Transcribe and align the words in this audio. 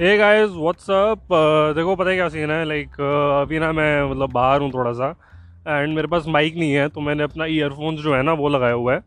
Hey 0.00 0.16
guys 0.18 0.50
what's up 0.50 1.32
देखो 1.74 1.94
पता 1.96 2.10
है 2.10 2.14
क्या 2.16 2.28
सीन 2.28 2.50
है? 2.50 2.64
लाइक 2.64 3.00
अभी 3.42 3.58
ना 3.58 3.70
मैं 3.72 4.10
मतलब 4.10 4.30
बाहर 4.32 4.60
हूँ 4.60 4.70
थोड़ा 4.72 4.92
सा 4.92 5.08
एंड 5.68 5.94
मेरे 5.96 6.08
पास 6.08 6.24
माइक 6.28 6.56
नहीं 6.56 6.72
है 6.72 6.88
तो 6.88 7.00
मैंने 7.00 7.22
अपना 7.22 7.44
ईयरफोन्स 7.46 8.00
जो 8.00 8.14
है 8.14 8.22
ना 8.22 8.32
वो 8.32 8.48
लगाया 8.48 8.72
हुआ 8.72 8.94
है। 8.94 9.00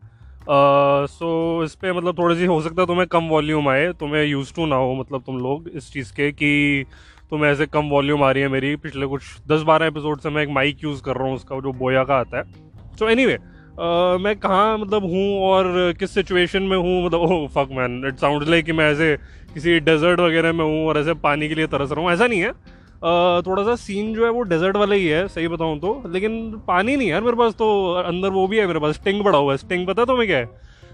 सो 1.06 1.58
uh, 1.58 1.64
इस 1.64 1.74
पर 1.74 1.92
मतलब 1.92 2.18
थोड़ी 2.18 2.36
सी 2.36 2.44
हो 2.44 2.60
सकता 2.62 2.80
है 2.82 2.86
तुम्हें 2.86 3.06
कम 3.06 3.28
वॉल्यूम 3.28 3.68
आए 3.68 3.92
तुम्हें 3.92 4.24
यूज़ 4.24 4.54
टू 4.54 4.66
ना 4.66 4.76
हो 4.76 4.94
मतलब 4.94 5.22
तुम 5.26 5.38
लोग 5.38 5.68
इस 5.68 5.92
चीज़ 5.92 6.12
के 6.12 6.30
कि 6.32 6.84
तुम्हें 7.30 7.50
ऐसे 7.50 7.66
कम 7.66 7.88
वॉल्यूम 7.90 8.22
आ 8.22 8.30
रही 8.30 8.42
है 8.42 8.48
मेरी। 8.48 8.74
पिछले 8.76 9.06
कुछ 9.06 9.22
दस 9.48 9.62
बारह 9.62 9.86
एपिसोड 9.86 10.20
से 10.20 10.30
मैं 10.30 10.42
एक 10.42 10.48
माइक 10.50 10.84
यूज़ 10.84 11.02
कर 11.02 11.16
रहा 11.16 11.26
हूँ 11.26 11.34
उसका 11.34 11.60
जो 11.60 11.72
बोया 11.72 12.04
का 12.04 12.16
आता 12.16 12.38
है। 12.38 12.44
So 12.44 13.04
so, 13.04 13.10
any 13.10 13.24
anyway, 13.24 13.40
Uh, 13.78 14.20
मैं 14.20 14.34
कहाँ 14.36 14.78
मतलब 14.78 15.02
हूँ 15.02 15.42
और 15.42 15.66
किस 15.98 16.10
सिचुएशन 16.10 16.62
में 16.62 16.76
हूँ? 16.76 17.04
मतलब 17.04 17.20
ओह 17.20 17.46
fuck 17.48 17.68
man 17.72 18.02
it 18.06 18.16
sound 18.18 18.48
like 18.48 18.64
कि 18.64 18.72
मैं 18.72 18.90
ऐसे 18.92 19.16
किसी 19.54 19.78
डेजर्ट 19.80 20.20
वगैरह 20.20 20.52
में 20.52 20.64
हूँ 20.64 20.86
और 20.86 20.98
ऐसे 20.98 21.14
पानी 21.14 21.48
के 21.48 21.54
लिए 21.54 21.66
तरस 21.66 21.92
रहा 21.92 22.00
हूँ। 22.00 22.10
ऐसा 22.12 22.26
नहीं 22.26 22.40
है। 22.40 22.50
uh, 22.50 23.46
थोड़ा 23.46 23.62
सा 23.62 23.74
सीन 23.76 24.12
जो 24.14 24.24
है 24.24 24.30
वो 24.30 24.42
डेजर्ट 24.42 24.76
वाला 24.76 24.94
ही 24.94 25.06
है 25.06 25.26
सही 25.28 25.48
बताऊँ 25.48 25.78
तो। 25.78 26.02
लेकिन 26.06 26.50
पानी 26.68 26.96
नहीं 26.96 27.08
है 27.08 27.20
मेरे 27.20 27.36
पास 27.36 27.54
तो 27.54 27.68
अंदर 27.94 28.30
वो 28.30 28.46
भी 28.46 28.58
है 28.58 28.66
मेरे 28.66 28.80
पास 28.80 28.94
स्टिंग 28.94 29.22
बड़ा 29.24 29.38
हुआ 29.38 29.52
है। 29.52 29.58
स्टिंग 29.58 29.86
पता 29.86 30.04
तो 30.04 30.16
मैं 30.16 30.26
क्या 30.26 30.38
है? 30.38 30.44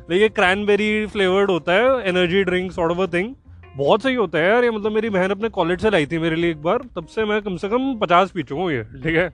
देखिए 0.09 0.29
क्रैनबेरी 0.31 1.07
फ्लेवर्ड 1.07 1.51
होता 1.51 1.73
है 1.73 2.09
energy 2.09 2.45
drink 2.45 2.71
sort 2.73 2.93
of 2.93 3.01
a 3.01 3.07
thing 3.15 3.35
बहुत 3.77 4.03
सही 4.03 4.15
होता 4.15 4.39
है 4.39 4.49
यार 4.49 4.65
ये 4.65 4.71
मतलब 4.71 4.93
मेरी 4.93 5.11
बहन 5.11 5.31
अपने 5.31 5.49
कॉलेज 5.49 5.81
से 5.81 5.91
लाई 5.91 6.07
थी 6.07 6.19
मेरे 6.19 6.37
लिए 6.37 6.51
एक 6.51 6.63
बार। 6.63 6.83
तब 6.97 7.07
से 7.07 7.25
मैं 7.25 7.41
कम 7.43 7.57
से 7.57 7.69
कम 7.69 7.95
पचास 7.99 8.31
पी 8.31 8.43
चुका 8.43 8.61
हूँ 8.61 8.71
ये 8.73 8.83
ठीक 8.83 9.17
है? 9.17 9.29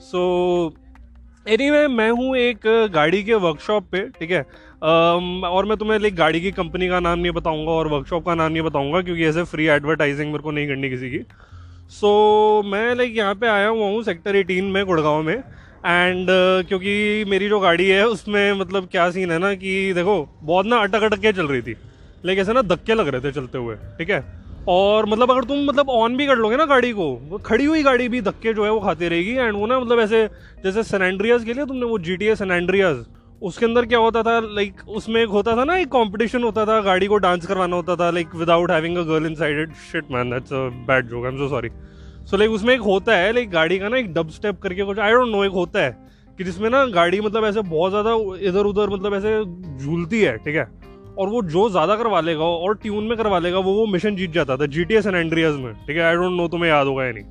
सो 0.00 0.68
so, 0.68 0.89
एनी 1.48 1.64
anyway, 1.64 1.88
मैं 1.90 2.10
हूँ 2.10 2.36
एक 2.36 2.60
गाड़ी 2.94 3.22
के 3.24 3.34
वर्कशॉप 3.34 3.84
पे 3.92 4.00
ठीक 4.18 4.30
है? 4.30 4.40
और 4.82 5.64
मैं 5.64 5.76
तुम्हें 5.76 5.98
लाइक 5.98 6.14
गाड़ी 6.14 6.40
की 6.40 6.50
कंपनी 6.50 6.88
का 6.88 7.00
नाम 7.00 7.18
नहीं 7.18 7.32
बताऊँगा 7.32 7.70
और 7.70 7.88
वर्कशॉप 7.88 8.26
का 8.26 8.34
नाम 8.34 8.52
नहीं 8.52 8.62
बताऊँगा 8.62 9.00
क्योंकि 9.02 9.24
ऐसे 9.24 9.44
फ्री 9.44 9.66
एडवर्टाइजिंग 9.66 10.30
मेरे 10.32 10.42
को 10.42 10.50
नहीं 10.50 10.68
करनी 10.68 10.90
किसी 10.90 11.10
की। 11.10 11.18
सो 11.90 12.60
so, 12.62 12.70
मैं 12.72 12.94
लाइक 12.94 13.16
यहाँ 13.16 13.34
पे 13.34 13.46
आया 13.46 13.68
हुआ 13.68 13.86
हूँ 13.86 14.02
सेक्टर 14.02 14.36
एटीन 14.36 14.64
में 14.64 14.84
गुड़गांव 14.86 15.22
में 15.22 15.34
एंड 15.34 16.28
uh, 16.28 16.68
क्योंकि 16.68 17.24
मेरी 17.28 17.48
जो 17.48 17.60
गाड़ी 17.60 17.88
है 17.88 18.06
उसमें 18.06 18.52
मतलब 18.52 18.88
क्या 18.92 19.10
सीन 19.10 19.30
है 19.30 19.38
ना 19.38 19.54
कि 19.54 19.92
देखो 19.94 20.28
बहुत 20.42 20.66
ना 20.66 20.76
अटक 20.76 21.02
अटक 21.02 21.20
के 21.20 21.32
चल 21.32 21.46
रही 21.46 21.62
थी। 21.62 21.76
लाइक 22.24 22.38
ऐसे 22.38 22.52
ना 22.52 22.62
धक्के 22.62 22.94
लग 22.94 23.08
रहे 23.08 23.20
थे 23.20 23.32
चलते 23.32 23.58
हुए 23.58 23.76
ठीक 23.98 24.10
है? 24.10 24.39
और 24.68 25.06
मतलब 25.06 25.30
अगर 25.30 25.44
तुम 25.44 25.64
मतलब 25.64 25.88
ऑन 25.90 26.16
भी 26.16 26.26
कर 26.26 26.36
लोगे 26.36 26.56
ना 26.56 26.64
गाड़ी 26.66 26.92
को 26.92 27.38
खड़ी 27.44 27.64
हुई 27.64 27.82
गाड़ी 27.82 28.08
भी 28.08 28.20
धक्के 28.20 28.52
जो 28.54 28.64
है 28.64 28.70
वो 28.70 28.80
खाती 28.80 29.08
रहेगी 29.08 29.32
एंड 29.32 29.56
वो 29.56 29.66
ना 29.66 29.78
मतलब 29.80 30.00
ऐसे, 30.00 30.28
जैसे 30.64 30.82
सनेंड्रियाज 30.82 31.44
के 31.44 31.54
लिए 31.54 31.66
तुमने 31.66 31.86
वो 31.86 31.98
जी 31.98 32.16
टी 32.16 32.26
एस 32.26 32.42
उसके 33.42 33.66
अंदर 33.66 33.86
क्या 33.86 33.98
होता 33.98 34.22
था 34.22 34.38
लाइक 34.40 34.88
उसमें 34.88 35.20
एक 35.22 35.28
होता 35.28 35.56
था 35.56 35.64
ना, 35.64 35.76
एक 35.76 35.88
कंपटीशन 35.88 36.42
होता 36.42 36.64
था, 36.66 36.80
गाड़ी 36.80 37.06
को 37.06 37.16
डांस 37.18 37.46
करवाना 37.46 37.76
होता 37.76 37.96
था 37.96 38.10
like 38.10 38.34
without 38.34 38.70
having 38.70 38.96
a 38.96 39.02
girl 39.02 39.26
inside 39.34 39.72
shit 39.92 40.10
man 40.12 40.30
that's 40.30 40.52
a 40.52 40.68
bad 40.88 41.06
joke 41.06 41.24
I 41.24 41.32
am 41.32 41.38
so 41.38 41.48
sorry 41.48 41.70
so 42.30 42.36
like 42.36 42.50
उसमें 42.50 42.74
एक 42.74 42.80
होता 42.80 43.16
है 43.16 43.32
लाइक 43.32 43.50
गाड़ी 43.50 43.78
का 43.78 43.88
ना 43.88 43.96
एक 43.96 44.12
डब 44.14 44.30
स्टेप 44.30 44.60
करके 44.62 44.84
कुछ 44.84 44.98
आई 44.98 45.12
डोंट 45.12 45.28
नो 45.28 45.44
एक 45.44 45.52
होता 45.52 45.82
है, 45.82 45.96
कि 46.38 46.44
जिसमें 46.44 46.68
ना 46.70 46.84
गाड़ी 46.90 47.20
मतलब 47.20 47.44
ऐसे 47.44 47.60
बहुत 47.62 47.90
ज़्यादा 47.90 48.14
इधर 48.48 48.66
उधर 48.66 48.90
मतलब 48.90 49.14
ऐसे 49.14 49.38
झूलती 49.84 50.20
है, 50.20 50.36
ठीक 50.36 50.56
है? 50.56 50.68
और 51.20 51.28
वो 51.28 51.42
जो 51.50 51.68
ज़्यादा 51.70 51.96
करवा 51.96 52.20
लेगा 52.20 52.44
और 52.44 52.74
ट्यून 52.82 53.04
में 53.04 53.16
करवा 53.18 53.38
लेगा 53.38 53.58
वो 53.58 53.74
वो 53.74 53.86
मिशन 53.86 54.16
जीत 54.16 54.30
जाता 54.32 54.56
था 54.56 54.66
G 54.66 54.84
T 54.84 54.94
S 54.94 55.06
and 55.06 55.16
Andreas 55.16 55.54
में 55.56 55.72
ठीक 55.86 55.96
है? 55.96 56.02
आई 56.02 56.14
डोंट 56.14 56.32
नो 56.32 56.48
तुम्हें 56.48 56.70
याद 56.70 56.86
होगा 56.86 57.04
या 57.04 57.12
नहीं। 57.12 57.24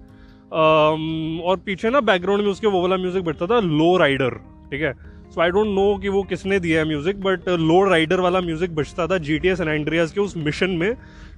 Um, 0.49 1.41
और 1.45 1.57
पीछे 1.65 1.89
ना 1.89 1.99
बैकग्राउंड 2.01 2.43
में 2.43 2.49
उसके 2.51 2.67
वो 2.67 2.81
वाला 2.81 2.97
म्यूज़िक 2.97 3.23
बैठता 3.23 3.47
था 3.47 3.59
लो 3.59 3.95
राइडर 3.97 4.35
ठीक 4.71 4.81
है? 4.81 4.93
सो 5.31 5.41
आई 5.41 5.49
डोंट 5.49 5.67
नो 5.67 5.97
कि 6.01 6.09
वो 6.09 6.23
किसने 6.23 6.59
दिया 6.59 6.79
है 6.79 6.87
म्यूज़िक 6.87 7.19
बट 7.21 7.49
लो 7.49 7.83
राइडर 7.89 8.19
वाला 8.19 8.41
म्यूज़िक 8.41 8.75
बजता 8.75 9.07
था 9.07 9.17
G 9.17 9.37
T 9.39 9.47
S 9.47 9.61
and 9.61 9.69
Andreas 9.69 10.11
के 10.11 10.21
उस 10.21 10.37
मिशन 10.37 10.69
में 10.69 10.93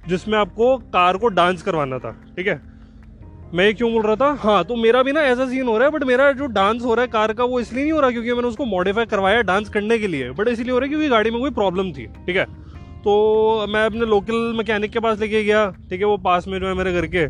जिसमें 0.08 0.38
आपको 0.38 0.76
कार 0.94 1.16
को 1.16 1.28
डांस 1.30 1.62
करवाना 1.62 1.98
था 1.98 2.12
ठीक 2.36 2.46
है? 2.46 2.60
मैं 3.52 3.74
क्यों 3.74 3.90
बोल 3.92 4.02
रहा 4.02 4.16
था? 4.16 4.30
हाँ 4.42 4.62
तो 4.64 4.76
मेरा 4.76 5.02
भी 5.02 5.12
ना 5.12 5.20
ऐसा 5.22 5.46
सीन 5.48 5.66
हो 5.66 5.76
रहा 5.78 5.86
है 5.86 5.92
बट 5.92 6.04
मेरा 6.04 6.30
जो 6.32 6.46
डांस 6.48 6.82
हो 6.82 6.94
रहा 6.94 7.02
है 7.02 7.08
कार 7.08 7.32
का, 7.32 7.44
वो 7.44 7.58
इसलिए 7.60 7.82
नहीं 7.82 7.92
हो 7.92 8.00
रहा 8.00 8.10
क्योंकि 8.10 8.32
मैंने 8.32 8.48
उसको 8.48 8.64
मॉडिफाई 8.66 9.06
करवाया 9.06 9.42
डांस 9.42 9.68
करने 9.68 9.98
के 9.98 10.06
लिए। 10.06 10.30
बट 10.30 10.48
इसलिए 10.48 10.72
हो 10.72 10.78
रहा 10.78 10.84
है 10.84 10.88
क्योंकि 10.88 11.08
गाड़ी 11.08 11.30
में 11.30 11.40
कोई 11.40 11.50
प्रॉब्लम 11.50 11.92
थी, 11.92 12.06
ठीक 12.26 12.36
है? 12.36 12.44
तो 13.04 13.66
मैं 13.68 13.84
अपने 13.86 14.06
लोकल 14.06 14.52
मैकेनिक 14.58 14.90
के 14.92 15.00
पास 15.00 15.18
लेके 15.20 15.42
गया, 15.44 15.68
ठीक 15.90 16.00
है? 16.00 16.06
वो 16.06 16.16
पास 16.18 16.48
में 16.48 16.58
जो 16.60 16.66
है 16.66 16.74
मेरे 16.74 16.92
घर 16.92 17.06
के, 17.06 17.26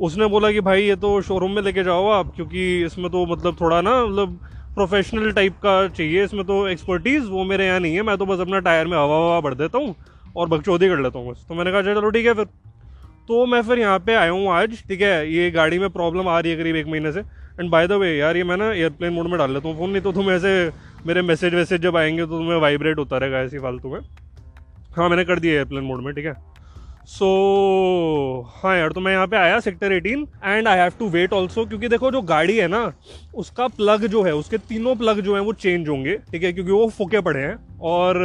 उसने 0.00 0.26
बोला 0.26 0.50
कि 0.52 0.60
भाई, 0.60 0.82
ये 0.82 0.96
तो 0.96 1.20
शोरूम 1.22 1.50
में 1.50 1.62
लेके 1.62 1.84
जाओ 1.84 2.08
आप, 2.10 2.32
क्योंकि 2.36 2.84
इसमें 2.84 3.10
तो 3.10 3.24
मतलब 3.26 3.56
थोड़ा 3.60 3.80
ना 3.80 4.04
मतलब 4.04 4.38
प्रोफेशनल 4.74 5.30
टाइप 5.32 5.56
का 5.56 5.86
चाहिए, 5.88 6.24
इसमें 6.24 6.44
तो 6.44 6.66
एक्सपर्टीज़ 6.68 7.24
वो 7.24 7.44
मेरे 7.44 7.66
यहाँ 7.66 7.80
नहीं 7.80 7.94
है, 7.94 8.02
मैं 8.02 8.16
तो 8.18 8.26
बस 8.26 8.40
अपना 8.40 8.58
टायर 8.60 8.86
में 8.86 8.96
हवा 8.98 9.16
हवा 9.16 9.40
भर 9.40 9.54
देता 9.54 9.78
हूँ 9.78 9.94
और 10.36 10.48
बगचौदी 10.48 10.88
कर 10.88 11.00
लेता 11.00 11.18
हूँ 11.18 11.30
बस। 11.30 11.44
तो 11.48 11.54
मैंने 11.54 11.72
कहा 11.72 11.82
चलो 11.82 12.10
ठीक 12.10 12.26
है 12.26 12.34
फिर। 12.34 12.46
तो 13.28 13.44
मैं 13.46 13.60
फिर 13.62 13.78
यहाँ 13.78 13.98
पे 13.98 14.14
आया 14.14 14.30
हूँ 14.30 14.48
आज 14.52 14.82
ठीक 14.88 15.00
है? 15.00 15.32
ये 15.32 15.50
गाड़ी 15.50 15.78
में 15.78 15.88
प्रॉब्लम 15.90 16.28
आ 16.28 16.38
रही 16.40 16.52
है 16.52 16.58
करीब 16.58 16.76
एक 16.76 16.86
महीने 16.86 17.12
से। 17.12 17.20
एंड 17.20 17.70
बाय 17.70 17.86
द 17.88 17.92
वे 17.92 18.16
यार 18.16 18.36
ये 18.36 18.44
मैं 18.44 18.56
ना 18.56 18.70
एयरप्लेन 18.72 19.12
मोड 19.12 19.26
में 19.26 19.38
डाल 19.38 19.52
लेता 19.52 19.68
हूँ 19.68 19.76
फ़ोन 19.76 19.90
नहीं 19.90 20.02
तो 20.02 20.12
तुम 20.12 20.30
ऐसे 20.30 20.70
मेरे 21.06 21.22
मैसेज 21.22 21.54
वैसेज 21.54 21.80
जब 21.82 21.96
आएँगे 21.96 22.22
तो 22.22 22.38
तुम्हें 22.38 22.56
वाइब्रेट 22.60 22.98
होता 22.98 23.18
रहेगा 23.18 23.40
ऐसी 23.40 23.58
फालतू 23.58 23.92
में। 23.92 24.00
हाँ 24.96 25.08
मैंने 25.08 25.24
कर 25.24 25.38
दिया 25.38 25.54
एयरप्लेन 25.54 25.84
मोड 25.84 26.04
में 26.04 26.14
ठीक 26.14 26.26
है? 26.26 26.34
सो 27.06 27.24
so, 27.24 28.62
हाँ 28.62 28.76
यार 28.76 28.92
तो 28.92 29.00
मैं 29.00 29.12
यहाँ 29.12 29.26
पे 29.26 29.36
आया 29.36 29.58
sector 29.60 29.92
18 29.92 30.26
and 30.44 30.68
I 30.68 30.78
have 30.78 30.92
to 30.98 31.08
wait 31.08 31.32
also 31.32 31.64
क्योंकि 31.66 31.88
देखो 31.88 32.10
जो 32.10 32.22
गाड़ी 32.22 32.56
है 32.56 32.68
ना 32.68 32.92
उसका 33.34 33.66
प्लग 33.70 34.06
जो 34.06 34.22
है 34.22 34.34
उसके 34.34 34.58
तीनों 34.68 34.94
प्लग 34.96 35.20
जो 35.20 35.34
है 35.34 35.40
वो 35.40 35.52
चेंज 35.54 35.88
होंगे 35.88 36.16
ठीक 36.30 36.42
है? 36.42 36.52
क्योंकि 36.52 36.70
वो 36.72 36.88
फुके 36.88 37.20
पड़े 37.20 37.40
हैं 37.40 37.56
और 37.80 38.22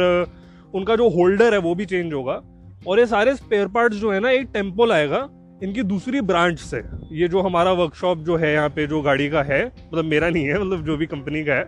उनका 0.74 0.96
जो 0.96 1.08
होल्डर 1.08 1.54
है 1.54 1.58
वो 1.60 1.74
भी 1.74 1.86
चेंज 1.86 2.12
होगा। 2.12 2.40
और 2.80 2.98
ये 2.98 3.06
सारे 3.06 3.34
स्पेयर 3.36 3.68
पार्ट्स 3.68 3.96
जो 3.96 4.10
है 4.12 4.20
ना, 4.20 4.30
एक 4.30 4.48
टेंपो 4.54 4.84
लाएगा 4.84 5.28
इनकी 5.62 5.82
दूसरी 5.84 6.20
ब्रांच 6.22 6.58
से। 6.60 6.82
ये 7.12 7.28
जो 7.28 7.40
हमारा 7.40 7.72
वर्कशॉप 7.72 8.18
जो 8.18 8.36
है 8.36 8.52
यहाँ 8.52 8.68
पे, 8.68 8.86
जो 8.86 9.00
गाड़ी 9.02 9.28
का 9.30 9.42
है 9.42 9.64
मतलब 9.66 10.04
मेरा 10.04 10.28
नहीं 10.28 10.44
है 10.44 10.58
मतलब 10.60 10.84
जो 10.84 10.96
भी 10.96 11.06
कंपनी 11.06 11.44
का 11.44 11.54
है 11.54 11.64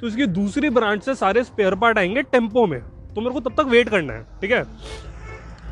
तो 0.00 0.06
इसकी 0.06 0.26
दूसरी 0.28 0.70
ब्रांच 0.70 1.02
से 1.02 1.14
सारे 1.14 1.42
स्पेयर 1.44 1.74
पार्ट 1.74 1.98
आएँगे 1.98 2.22
टेंपो 2.22 2.66
में। 2.66 2.80
तो 3.14 3.20
मेरे 3.20 3.32
को 3.32 3.40
तब 3.40 3.54
तक 3.56 3.68
वेट 3.68 3.88
करना 3.88 4.12
है, 4.12 4.24
ठीक 4.40 4.50
है? 4.50 4.62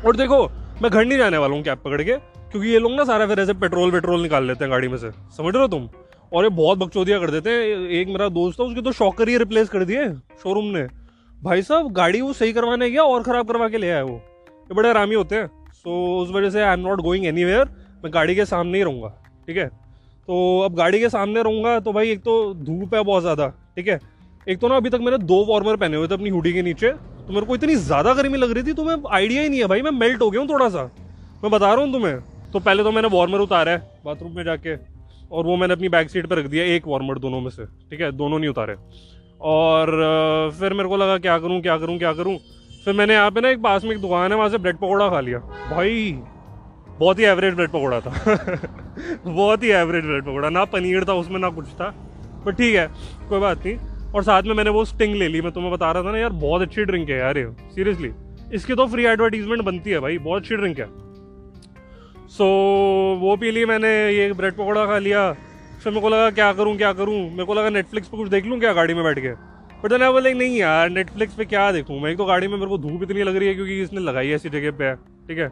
और 0.05 0.15
देखो, 0.15 0.45
मैं 0.81 0.91
घर 0.91 1.05
नहीं 1.05 1.17
जाने 1.17 1.37
वाला 1.37 1.55
हूँ 1.55 1.63
कैब 1.63 1.77
पकड़ 1.77 2.01
के, 2.01 2.13
क्योंकि 2.13 2.69
ये 2.69 2.79
लोग 2.79 2.91
ना 2.91 3.03
सारा 3.03 3.27
फिर 3.27 3.39
ऐसे 3.39 3.53
पेट्रोल 3.55 3.91
वेट्रोल 3.91 4.21
निकाल 4.21 4.47
लेते 4.47 4.65
हैं 4.65 4.71
गाड़ी 4.71 4.87
में 4.87 4.97
से। 4.97 5.11
समझ 5.37 5.53
रहे 5.53 5.61
हो 5.61 5.67
तुम? 5.67 5.87
और 6.31 6.43
ये 6.43 6.49
बहुत 6.51 6.77
बकचोदिया 6.77 7.19
कर 7.19 7.31
देते 7.31 7.49
हैं। 7.49 7.89
एक 7.89 8.07
मेरा 8.07 8.29
दोस्त 8.29 8.59
था, 8.59 8.63
उसके 8.63 8.81
तो 8.81 8.91
शॉकर 8.91 9.29
ही 9.29 9.37
रिप्लेस 9.37 9.69
कर 9.69 9.83
दिए 9.83 10.07
शोरूम 10.43 10.65
ने। 10.67 10.85
भाई 11.39 11.61
साहब, 11.61 11.91
गाड़ी 11.91 12.21
वो 12.21 12.33
सही 12.33 12.53
करवाने 12.53 12.89
गया 12.89 13.03
और 13.03 13.23
खराब 13.23 13.47
करवा 13.47 13.69
के 13.69 13.77
ले 13.77 13.89
आया 13.89 14.03
वो। 14.03 14.21
ये 14.65 14.73
बड़े 14.73 14.89
आरामी 14.89 15.15
होते 15.15 15.35
हैं। 15.35 15.47
सो 15.47 15.89
so, 15.89 16.23
उस 16.23 16.35
वजह 16.35 16.49
से 16.49 16.61
I 16.61 16.73
am 16.73 16.79
not 16.79 17.01
going 17.01 17.25
any 17.25 17.45
मैं 17.45 18.13
गाड़ी 18.13 18.35
के 18.35 18.45
सामने 18.45 18.77
ही 18.77 18.83
रहूँगा 18.83 19.07
ठीक 19.47 19.57
है? 19.57 19.67
तो 19.67 20.59
अब 20.61 20.75
गाड़ी 20.75 20.99
के 20.99 21.09
सामने 21.09 21.41
रहूँगा 21.43 21.79
तो 21.79 21.91
भाई 21.93 22.09
एक 22.11 22.19
तो 22.21 22.53
धूप 22.55 22.93
है 22.95 23.03
बहुत 23.03 23.21
ज़्यादा 23.23 23.47
ठीक 23.75 23.87
है? 23.87 23.99
एक 24.47 24.59
तो 24.59 24.67
ना 24.67 24.75
अभी 24.77 24.89
तक 24.89 24.99
मैंने 25.01 25.17
दो 25.19 25.43
वार्मर 25.45 25.75
पहने 25.75 25.97
हुए 25.97 26.07
थे 26.07 26.13
अपनी 26.13 26.29
हुडी 26.29 26.53
के 26.53 26.61
नीचे। 26.61 26.89
तो 26.89 27.33
मेरे 27.33 27.45
को 27.45 27.55
इतनी 27.55 27.75
ज़्यादा 27.77 28.13
गर्मी 28.13 28.37
लग 28.37 28.51
रही 28.51 28.63
थी 28.63 28.73
तो 28.73 28.83
मैं 28.83 28.95
आइडिया 29.11 29.41
ही 29.41 29.49
नहीं 29.49 29.59
है 29.59 29.67
भाई 29.67 29.81
मैं 29.81 29.91
मेल्ट 29.93 30.21
हो 30.21 30.29
गया 30.29 30.41
हूँ 30.41 30.49
थोड़ा 30.49 30.69
सा। 30.69 30.83
मैं 31.43 31.51
बता 31.51 31.73
रहा 31.73 31.83
हूँ 31.83 31.91
तुम्हें। 31.93 32.19
तो 32.51 32.59
पहले 32.59 32.83
तो 32.83 32.91
मैंने 32.91 33.07
वार्मर 33.13 33.39
उतारा 33.39 33.71
है 33.71 34.01
बाथरूम 34.05 34.35
में 34.35 34.43
जाके। 34.43 34.75
और 35.31 35.45
वो 35.45 35.55
मैंने 35.57 35.73
अपनी 35.73 35.89
बैक 35.89 36.09
सीट 36.09 36.27
पर 36.27 36.37
रख 36.37 36.45
दिया 36.47 36.63
एक 36.75 36.87
वार्मर 36.87 37.19
दोनों 37.19 37.39
में 37.41 37.49
से 37.51 37.65
ठीक 37.65 38.01
है? 38.01 38.11
दोनों 38.13 38.39
नहीं 38.39 38.49
उतारे। 38.49 38.75
और 39.43 40.51
फिर 40.59 40.73
मेरे 40.73 40.89
को 40.89 40.97
लगा 40.97 41.17
क्या 41.19 41.37
करूँ 41.39 41.61
क्या 41.61 41.77
करूँ 41.77 41.97
क्या 41.97 42.13
करूँ? 42.13 42.37
फिर 42.85 42.93
मैंने 42.93 43.13
यहाँ 43.13 43.31
पे 43.31 43.41
ना 43.41 43.49
एक 43.49 43.61
पास 43.61 43.83
में 43.83 43.91
एक 43.91 43.99
दुकान 44.01 44.31
है 44.31 44.37
वहाँ 44.37 44.49
से 44.49 44.57
ब्रेड 44.57 44.77
पकौड़ा 44.77 45.09
खा 45.09 45.19
लिया। 45.19 45.39
भाई 45.69 46.11
बहुत 46.99 47.19
ही 47.19 47.23
एवरेज 47.23 47.53
ब्रेड 47.53 47.69
पकौड़ा 47.69 47.99
था। 47.99 48.11
बहुत 49.25 49.63
ही 49.63 49.69
एवरेज 49.69 50.03
ब्रेड 50.05 50.23
पकौड़ा 50.23 50.49
ना 50.49 50.65
पनीर 50.65 51.05
था 51.05 51.13
उसमें 51.13 51.39
ना 51.39 51.49
कुछ 51.49 51.67
था। 51.71 51.89
पर 52.45 52.51
ठीक 52.51 52.75
है 52.75 52.87
कोई 53.29 53.39
बात 53.39 53.65
नहीं। 53.65 53.77
और 54.13 54.23
साथ 54.23 54.43
में 54.43 54.53
मैंने 54.53 54.69
वो 54.69 54.83
स्टिंग 54.85 55.15
ले 55.15 55.27
ली 55.27 55.41
मैं 55.41 55.51
तुम्हें 55.51 55.71
बता 55.73 55.91
रहा 55.91 56.03
था 56.03 56.11
ना 56.11 56.17
यार 56.17 56.29
बहुत 56.43 56.61
अच्छी 56.61 56.83
ड्रिंक 56.83 57.09
है 57.09 57.17
यार 57.17 57.37
ये 57.37 57.49
सीरियसली 57.75 58.11
इसकी 58.53 58.75
तो 58.75 58.85
फ्री 58.87 59.05
एडवर्टीजमेंट 59.05 59.61
बनती 59.61 59.91
है 59.91 59.99
भाई 59.99 60.17
बहुत 60.17 60.41
अच्छी 60.41 60.55
ड्रिंक 60.55 60.79
है। 60.79 60.85
सो 62.27 62.43
so, 62.43 63.21
वो 63.21 63.35
पी 63.37 63.51
ली 63.51 63.65
मैंने 63.65 63.89
ये 64.09 64.31
ब्रेड 64.33 64.53
पकौड़ा 64.53 64.85
खा 64.85 64.97
लिया। 64.97 65.31
फिर 65.83 65.93
मेरे 65.93 66.01
को 66.01 66.09
लगा 66.09 66.29
क्या 66.29 66.51
करूँ 66.53 66.75
क्या 66.77 66.93
करूँ? 66.93 67.17
मेरे 67.31 67.45
को 67.45 67.53
लगा 67.53 67.69
नेटफ्लिक्स 67.69 68.07
पर 68.07 68.17
कुछ 68.17 68.29
देख 68.29 68.45
लूँ 68.45 68.59
क्या 68.59 68.73
गाड़ी 68.73 68.93
में 68.93 69.03
बैठ 69.03 69.19
के? 69.19 69.54
बट 69.83 69.89
देन 69.89 70.01
आई 70.03 70.11
बोले 70.11 70.33
नहीं 70.33 70.57
यार 70.57 70.89
नेटफ्लिक्स 70.89 71.33
पे 71.35 71.45
क्या 71.45 71.71
देखूँ? 71.71 71.99
मैं 72.01 72.11
एक 72.11 72.17
तो 72.17 72.25
गाड़ी 72.25 72.47
में 72.47 72.57
मेरे 72.57 72.69
को 72.69 72.77
धूप 72.77 73.03
इतनी 73.03 73.23
लग 73.23 73.35
रही 73.35 73.47
है 73.47 73.53
क्योंकि 73.55 73.81
इसने 73.81 74.01
लगाई 74.01 74.27
है 74.27 74.35
ऐसी 74.35 74.49
जगह 74.49 74.71
पे 74.79 74.93
ठीक 75.27 75.37
है? 75.37 75.51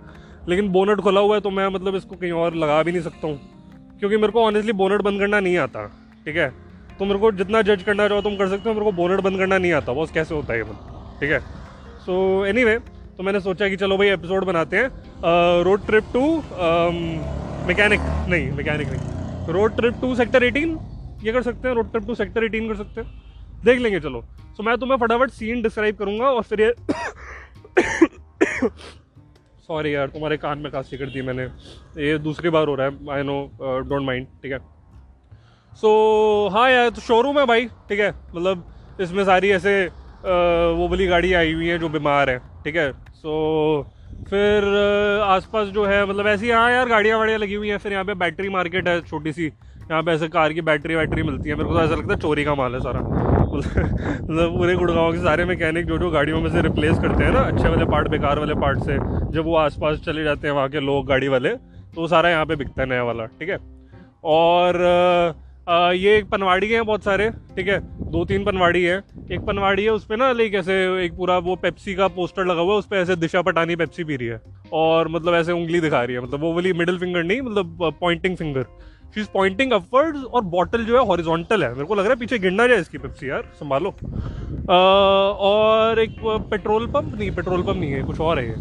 लेकिन 0.50 0.70
बोनट 0.72 1.02
खुला 1.02 1.22
हुआ 1.22 1.36
है 1.36 1.42
तो 1.42 1.50
मैं 1.52 1.68
मतलब 1.74 1.96
इसको 1.96 2.16
कहीं 2.16 2.32
और 2.32 2.56
लगा 2.56 2.82
भी 2.84 2.92
नहीं 2.92 3.02
सकता 3.02 3.28
हूँ। 3.28 3.40
क्योंकि 4.00 4.18
मेरे 4.18 4.32
को 4.34 4.44
ऑनेस्टली 4.46 4.74
बोनट 4.74 5.02
बंद 5.02 5.20
करना 5.20 5.40
नहीं 5.40 5.58
आता 5.58 5.86
ठीक 6.26 6.36
है? 6.36 6.50
तो 7.00 7.06
मेरे 7.06 7.20
को 7.20 7.32
जितना 7.34 7.62
जज 7.62 7.84
करना 7.84 8.08
चाहो 8.08 8.22
तुम 8.22 8.36
कर 8.38 8.48
सकते 8.50 8.70
हो 8.70 8.74
मेरे 8.74 8.86
को 8.86 8.92
बोनट 8.98 9.22
बंद 9.22 9.38
करना 9.38 9.58
नहीं 9.58 9.72
आता 9.74 9.94
बॉस 9.94 10.12
कैसे 10.12 10.36
होता 10.36 10.54
है 10.54 10.60
ये 10.60 10.66
ठीक 11.20 11.32
है? 11.32 11.40
सो 12.06 12.46
एनी 12.46 12.64
anyway, 12.64 12.80
तो 13.18 13.24
मैंने 13.24 13.40
सोचा 13.40 13.68
कि 13.70 13.76
चलो 13.78 13.98
भाई 13.98 14.10
एपिसोड 14.10 14.46
बनाते 14.46 14.78
हैं। 14.78 15.64
रोड 15.64 15.86
ट्रिप 15.86 16.04
टू 16.14 16.22
मैकेनिक 17.68 18.00
नहीं 18.30 18.52
मैकेनिक 18.52 18.88
नहीं। 18.88 19.54
रोड 19.54 19.76
ट्रिप 19.76 20.02
टू 20.02 20.16
सेक्टर 20.16 20.44
18 20.44 20.78
ये 21.24 21.32
कर 21.32 21.42
सकते 21.42 21.68
हैं 21.68 21.76
रोड 21.76 21.92
ट्रिप 21.92 22.08
टू 22.08 22.16
सेक्टर 22.16 22.44
18 22.46 22.68
कर 22.68 22.76
सकते 22.76 23.02
हैं। 23.02 23.22
देख 23.66 23.80
लेंगे 23.80 24.00
चलो। 24.00 24.22
सो 24.58 24.64
मैं 24.64 24.78
तुम्हें 24.78 24.98
फटाफट 24.98 25.32
सीन 25.32 25.62
डिस्क्राइब 25.62 25.96
करूँगा 25.98 26.26
और 26.26 26.44
फिर 26.44 26.62
ये 26.62 26.74
सॉरी 29.68 29.94
यार 29.96 30.08
तुम्हारे 30.08 30.38
कान 30.38 30.58
में 30.60 30.72
खांसी 30.72 30.98
कर 30.98 31.06
दी 31.06 31.22
मैंने। 31.22 31.44
ये 32.04 32.18
दूसरी 32.20 32.50
बार 32.50 32.68
हो 32.68 32.76
रहा 32.76 32.88
है 32.88 32.94
आई 33.12 33.24
नो 33.24 33.36
डोंट 33.62 34.06
माइंड 34.06 34.28
ठीक 34.44 34.52
है? 34.52 34.60
सो 35.74 35.88
so, 36.48 36.54
हाँ 36.54 36.70
यार 36.72 36.90
तो 36.90 37.02
शोरूम 37.02 37.40
है 37.40 37.46
भाई 37.46 37.66
ठीक 37.90 38.00
है? 38.00 38.10
मतलब 38.10 38.66
इसमें 39.02 39.24
सारी 39.26 39.52
ऐसे 39.52 39.74
uh, 39.88 39.92
वो 40.78 40.88
वाली 40.90 41.08
गाड़ी 41.08 41.34
आई 41.34 41.54
हुई 41.54 41.68
हैं 41.68 41.80
जो 41.80 41.90
बीमार 41.90 42.30
है 42.30 42.38
ठीक 42.64 42.76
है? 42.76 42.92
सो 42.92 43.32
so, 43.82 44.28
फिर 44.30 44.64
uh, 44.64 45.24
आसपास 45.28 45.68
जो 45.68 45.86
है 45.86 46.06
मतलब 46.06 46.28
ऐसी 46.28 46.52
हाँ 46.52 46.72
यार 46.72 46.90
गाड़ियाँ 46.90 47.18
वाड़ियाँ 47.18 47.40
लगी 47.40 47.54
हुई 47.54 47.70
हैं 47.70 47.78
फिर 47.78 47.92
यहाँ 47.92 48.06
पे 48.06 48.14
बैटरी 48.16 48.50
मार्केट 48.50 48.88
है 48.88 49.02
छोटी 49.02 49.34
सी। 49.34 49.46
यहाँ 49.46 50.04
पे 50.04 50.12
ऐसे 50.12 50.28
कार 50.28 50.54
की 50.54 50.62
बैटरी 50.62 50.96
वैटरी 50.96 51.24
मिलती 51.24 51.50
है 51.50 51.56
मेरे 51.56 51.70
को 51.70 51.76
तो 51.76 51.82
ऐसा 51.82 51.96
लगता 51.96 52.14
है 52.14 52.20
चोरी 52.20 52.44
का 52.46 52.56
माल 52.56 52.74
है 52.74 52.80
सारा। 52.82 53.33
मतलब 53.58 54.58
पूरे 54.58 54.76
गुड़गांव 54.76 55.12
के 55.14 55.18
सारे 55.18 55.46
मैकेनिक 55.46 55.86
जो 55.86 55.98
जो 55.98 56.10
गाड़ियों 56.10 56.42
में 56.42 56.50
से 56.52 56.62
रिप्लेस 56.62 56.98
करते 56.98 57.24
हैं 57.24 57.32
ना 57.32 57.40
अच्छे 57.40 57.70
वाले 57.70 57.86
पार्ट 57.86 58.08
बेकार 58.08 58.40
वाले 58.40 58.54
पार्ट 58.54 58.80
से 58.80 58.98
जब 59.34 59.44
वो 59.46 59.56
आसपास 59.56 60.00
चले 60.00 60.24
जाते 60.24 60.48
हैं 60.48 60.56
वहाँ 60.56 60.70
के 60.70 60.80
लोग 60.80 61.06
गाड़ी 61.08 61.28
वाले 61.28 61.50
तो 61.50 62.02
वो 62.02 62.08
सारा 62.08 62.30
यहाँ 62.30 62.46
पे 62.46 62.56
बिकता 62.56 62.82
है 62.82 62.90
नया 62.90 63.04
वाला 63.04 63.26
ठीक 63.26 63.50
है? 63.50 63.58
और 64.24 64.82
आ, 65.70 65.92
ये 65.92 66.18
एक 66.18 66.26
पनवाड़ी 66.30 66.70
है 66.70 66.82
बहुत 66.82 67.04
सारे 67.04 67.30
ठीक 67.30 67.68
है? 67.68 67.80
दो 68.12 68.24
तीन 68.26 68.44
पनवाड़ी 68.44 68.84
है। 68.84 68.98
एक 69.32 69.42
पनवाड़ी 69.42 69.84
है 69.84 69.90
उस 69.90 70.06
पर 70.06 70.18
ना 70.18 70.32
लाइक 70.32 70.56
ऐसे 70.56 70.74
एक 71.06 71.16
पूरा 71.18 71.38
वो 71.38 71.56
पेप्सी 71.56 71.94
का 71.96 72.08
पोस्टर 72.08 72.46
लगा 72.46 72.62
हुआ 72.62 72.74
है 72.74 72.80
उस 72.80 72.86
पर 72.86 72.96
ऐसे 72.96 73.16
दिशा 73.16 73.42
पटानी 73.42 73.76
पेप्सी 73.76 74.04
पी 74.04 74.16
रही 74.16 74.28
है। 74.28 74.42
और 74.74 75.08
मतलब 75.08 75.34
ऐसे 75.34 75.52
उंगली 75.52 75.80
दिखा 75.82 76.04
रही 76.04 76.16
है 76.16 76.22
मतलब 76.22 76.42
वो 76.42 76.54
वाली 76.54 76.74
मिडिल 76.74 76.98
फिंगर 77.00 77.24
नहीं 77.24 77.42
मतलब 77.42 77.94
pointing 78.02 78.38
finger 78.38 78.66
she 79.16 79.22
is 79.22 79.28
pointing 79.34 79.72
upwards 79.74 80.24
और 80.24 80.42
बॉटल 80.52 80.86
जो 80.86 80.98
है 80.98 81.06
हॉरिजॉन्टल 81.08 81.64
है। 81.64 81.70
मेरे 81.72 81.86
को 81.86 81.96
लग 81.96 82.02
रहा 82.02 82.14
है 82.14 82.20
पीछे 82.20 82.40
गिरना 82.40 82.68
जाए 82.68 82.80
इसकी 82.80 82.98
पेप्सी 82.98 83.30
यार, 83.30 83.44
संभालो। 83.56 83.90
और 85.40 86.00
एक 86.00 86.16
पेट्रोल 86.52 86.88
पंप 86.88 87.16
नहीं 87.16 87.32
पेट्रोल 87.32 87.64
पंप 87.64 87.78
नहीं 87.78 87.92
है, 87.92 88.04
कुछ 88.04 88.20
और 88.22 88.40
है 88.40 88.56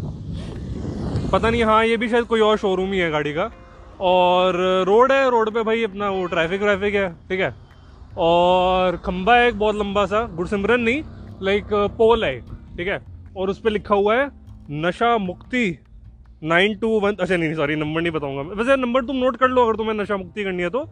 पता 1.31 1.49
नहीं 1.49 1.63
हाँ 1.63 1.83
ये 1.85 1.97
भी 1.97 2.09
शायद 2.09 2.25
कोई 2.25 2.41
और 2.41 2.57
शोरूम 2.57 2.91
ही 2.93 2.99
है 2.99 3.09
गाड़ी 3.11 3.33
का। 3.33 3.49
और 4.01 4.55
रोड 4.87 5.11
है, 5.11 5.29
रोड 5.29 5.49
पे 5.53 5.63
भाई 5.63 5.83
अपना 5.83 6.09
वो 6.09 6.25
ट्रैफ़िक 6.25 6.61
व्रैफिक 6.61 6.95
है, 6.95 7.09
ठीक 7.29 7.39
है? 7.39 7.53
और 8.19 8.97
खंबा 9.05 9.35
है 9.35 9.47
एक 9.47 9.59
बहुत 9.59 9.75
लंबा 9.75 10.05
सा, 10.05 10.21
गुरसिमरन 10.35 10.81
नहीं 10.81 11.03
लाइक 11.41 11.73
पोल 11.97 12.23
है 12.25 12.39
ठीक 12.77 12.87
है? 12.87 12.99
और 13.37 13.49
उस 13.49 13.59
पर 13.59 13.69
लिखा 13.69 13.95
हुआ 13.95 14.15
है, 14.15 14.29
नशा 14.71 15.17
मुक्ति। 15.19 15.79
नाइन 16.43 16.75
टू 16.77 16.87
वन 16.99 17.15
अच्छा 17.15 17.35
नहीं 17.37 17.53
सॉरी 17.55 17.75
नंबर 17.75 18.01
नहीं 18.01 18.11
बताऊँगा 18.11 18.41
वैसे 18.53 18.75
नंबर 18.77 19.05
तुम 19.05 19.15
नोट 19.17 19.37
कर 19.37 19.49
लो 19.49 19.63
अगर 19.65 19.75
तुम्हें 19.77 19.93
नशा 19.95 20.17
मुक्ति 20.17 20.43
करनी 20.43 20.63
है 20.63 20.69
तो। 20.69 20.85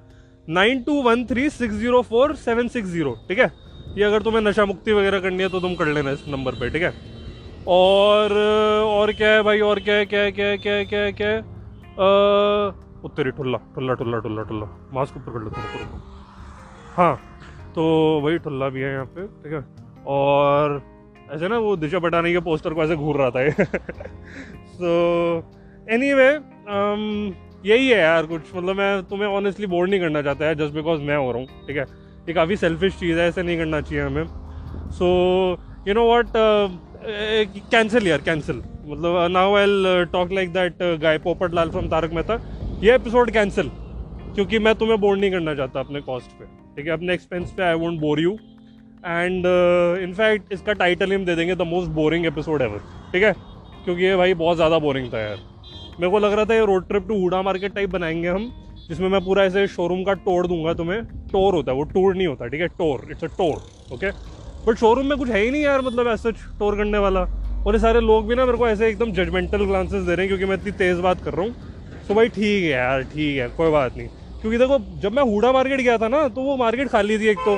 Nine 0.49 0.81
two 0.83 1.01
one 1.03 1.25
three 1.25 1.49
six 1.49 1.73
zero 1.75 2.01
four 2.03 2.35
seven 2.37 2.67
six 2.67 2.89
zero, 2.89 3.11
ठीक 3.27 3.39
है? 3.39 3.51
ये 3.97 4.03
अगर 4.03 4.21
तुम्हें 4.23 4.41
नशा 4.41 4.65
मुक्ति 4.65 4.93
वगैरह 4.93 5.19
करनी 5.19 5.43
है 5.43 5.49
तो 5.49 5.59
तुम 5.59 5.75
कर 5.75 5.87
लेना 5.87 6.11
इस 6.11 6.23
नंबर 6.29 6.55
पे, 6.59 6.69
ठीक 6.69 6.83
है? 6.83 6.93
और 7.67 8.33
और 8.85 9.11
क्या 9.13 9.29
है 9.29 9.41
भाई, 9.43 9.59
और 9.61 9.79
क्या 9.79 9.95
है, 9.95 10.05
क्या 10.05 10.29
क्या 10.29 10.55
क्या 10.57 10.83
क्या 10.83 11.09
क्या 11.11 11.37
उत्तरी 13.05 13.31
ठुल्ला 13.31 13.57
ठुल्ला 13.75 13.93
ठुल्ला 13.93 14.19
ठुल्ला 14.19 14.43
ठुल्ला। 14.43 14.65
मास्क 14.93 15.17
ऊपर 15.17 15.31
कर 15.33 15.43
लेते 15.43 15.61
हैं 15.61 16.01
हाँ। 16.95 17.15
तो 17.75 17.83
वही 18.23 18.37
ठुल्ला 18.39 18.69
भी 18.69 18.81
है 18.81 18.91
यहाँ 18.93 19.05
पे, 19.15 19.27
ठीक 19.43 19.53
है? 19.53 19.63
और 20.07 20.81
ऐसे 21.31 21.47
ना 21.47 21.57
वो 21.59 21.75
दिशा 21.77 21.99
पटाने 21.99 22.31
के 22.33 22.39
पोस्टर 22.41 22.73
को 22.73 22.83
ऐसे 22.83 22.95
घूर 22.95 23.17
रहा 23.17 23.29
था 23.29 23.41
सो 24.81 24.91
एनी 25.91 26.13
वे 26.13 26.29
यही 27.65 27.87
है 27.87 27.99
यार 27.99 28.25
कुछ। 28.25 28.41
मतलब 28.55 28.75
मैं 28.75 29.03
तुम्हें 29.09 29.27
ऑनेस्टली 29.29 29.67
बोर्ड 29.67 29.89
नहीं 29.89 29.99
करना 29.99 30.21
चाहता 30.21 30.45
है 30.45 30.55
जस्ट 30.55 30.73
बिकॉज़ 30.75 31.01
मैं 31.01 31.17
हो 31.17 31.31
रहा 31.31 31.39
हूँ, 31.39 31.65
ठीक 31.67 31.77
है? 31.77 31.83
ये 32.27 32.33
काफ़ी 32.33 32.55
सेल्फिश 32.57 32.93
चीज़ 32.99 33.19
है, 33.19 33.27
ऐसे 33.27 33.43
नहीं 33.43 33.57
करना 33.57 33.81
चाहिए 33.81 34.03
हमें। 34.03 34.25
So 34.91 35.07
you 35.87 35.93
know 35.93 36.03
what 36.05 36.27
cancel 37.71 38.07
यार 38.07 38.21
कैंसिल 38.21 38.55
मतलब 38.85 39.27
now 39.31 39.55
I 39.55 40.05
talk 40.11 40.31
like 40.31 40.53
that 40.53 40.83
guy 41.01 41.17
Popat 41.19 41.53
Lal 41.53 41.69
from 41.71 41.87
Tarak 41.89 42.13
Mehta 42.13 42.39
ये 42.83 42.95
एपिसोड 42.95 43.31
कैंसिल 43.31 43.69
क्योंकि 44.35 44.59
मैं 44.59 44.73
तुम्हें 44.75 44.99
बोर्ड 45.01 45.19
नहीं 45.19 45.31
करना 45.31 45.55
चाहता 45.55 45.79
अपने 45.79 46.01
कॉस्ट 46.01 46.31
पे, 46.31 46.45
ठीक 46.75 46.85
है? 46.85 46.91
अपने 46.93 47.13
एक्सपेंस 47.13 47.51
पे 47.57 47.63
I 47.63 47.75
won't 47.75 47.99
bore 48.01 48.19
you 48.21 48.31
and 49.05 49.45
in fact 50.03 50.53
इसका 50.53 50.73
टाइटल 50.73 51.09
ही 51.09 51.15
हम 51.15 51.25
दे 51.25 51.35
देंगे 51.35 51.55
the 51.55 51.67
most 51.67 51.91
boring 51.91 52.25
episode 52.25 52.61
ever 52.61 52.79
ठीक 53.13 53.23
है? 53.23 53.33
क्योंकि 53.85 54.03
ये 54.03 54.15
भाई 54.15 54.33
बहुत 54.33 54.55
ज़्यादा 54.55 54.79
बोरिंग 54.79 55.11
था 55.13 55.19
यार। 55.19 55.37
मेरे 55.99 56.11
को 56.11 56.19
लग 56.19 56.33
रहा 56.33 56.45
था 56.45 56.53
ये 56.53 56.65
road 56.65 56.87
trip 56.87 57.07
to 57.07 57.19
Huda 57.21 57.41
market 57.41 57.73
type 57.75 57.89
बनाएँगे 57.89 58.27
हम, 58.27 58.51
जिसमें 58.89 59.07
मैं 59.09 59.23
पूरा 59.25 59.43
ऐसे 59.43 59.67
शोरूम 59.69 60.03
का 60.03 60.13
तोड़ 60.17 60.45
दूँगा 60.47 60.73
तुम्हें। 60.73 61.01
टोर 61.33 61.53
होता 61.55 61.71
है, 61.71 61.77
वो 61.77 61.83
टूर 61.83 62.15
नहीं 62.15 62.27
होता, 62.27 62.47
ठीक 62.47 62.61
है? 62.61 62.67
Store 62.67 63.07
it's 63.11 63.23
a 63.23 63.27
store 63.37 63.61
okay 63.93 64.09
but 64.65 64.77
showroom 64.77 65.05
में 65.05 65.17
कुछ 65.17 65.29
है 65.29 65.41
ही 65.41 65.51
नहीं 65.51 65.61
यार 65.61 65.81
मतलब 65.81 66.07
ऐसा 66.07 66.31
टोर 66.31 66.75
करने 66.77 66.97
वाला। 66.97 67.25
और 67.65 67.73
ये 67.73 67.79
सारे 67.79 67.99
लोग 68.01 68.27
भी 68.27 68.35
ना 68.35 68.45
मेरे 68.45 68.57
को 68.57 68.67
ऐसे 68.67 68.87
एकदम 68.89 69.11
जजमेंटल 69.13 69.63
ग्लांसेस 69.65 70.03
दे 70.03 70.15
रहे 70.15 70.25
हैं 70.25 70.27
क्योंकि 70.27 70.45
मैं 70.45 70.57
इतनी 70.57 70.71
तेज़ 70.71 70.99
बात 71.01 71.21
कर 71.21 71.33
रहा 71.33 71.45
हूँ। 71.45 71.53
तो 72.09 72.13
भाई 72.15 72.27
ठीक 72.29 72.63
है 72.63 72.69
यार, 72.69 73.03
ठीक 73.03 73.37
है, 73.37 73.47
कोई 73.49 73.71
बात 73.71 73.97
नहीं। 73.97 74.07
क्योंकि 74.41 74.57
देखो, 74.57 74.77
जब 74.99 75.11
मैं 75.11 75.23
हुडा 75.23 75.51
मार्केट 75.51 75.81
गया 75.81 75.97
था 75.97 76.07
ना 76.07 76.27
तो 76.27 76.41
वो 76.41 76.55
मार्केट 76.57 76.89
खाली 76.89 77.17
थी 77.19 77.27
एक 77.27 77.37
तो। 77.45 77.57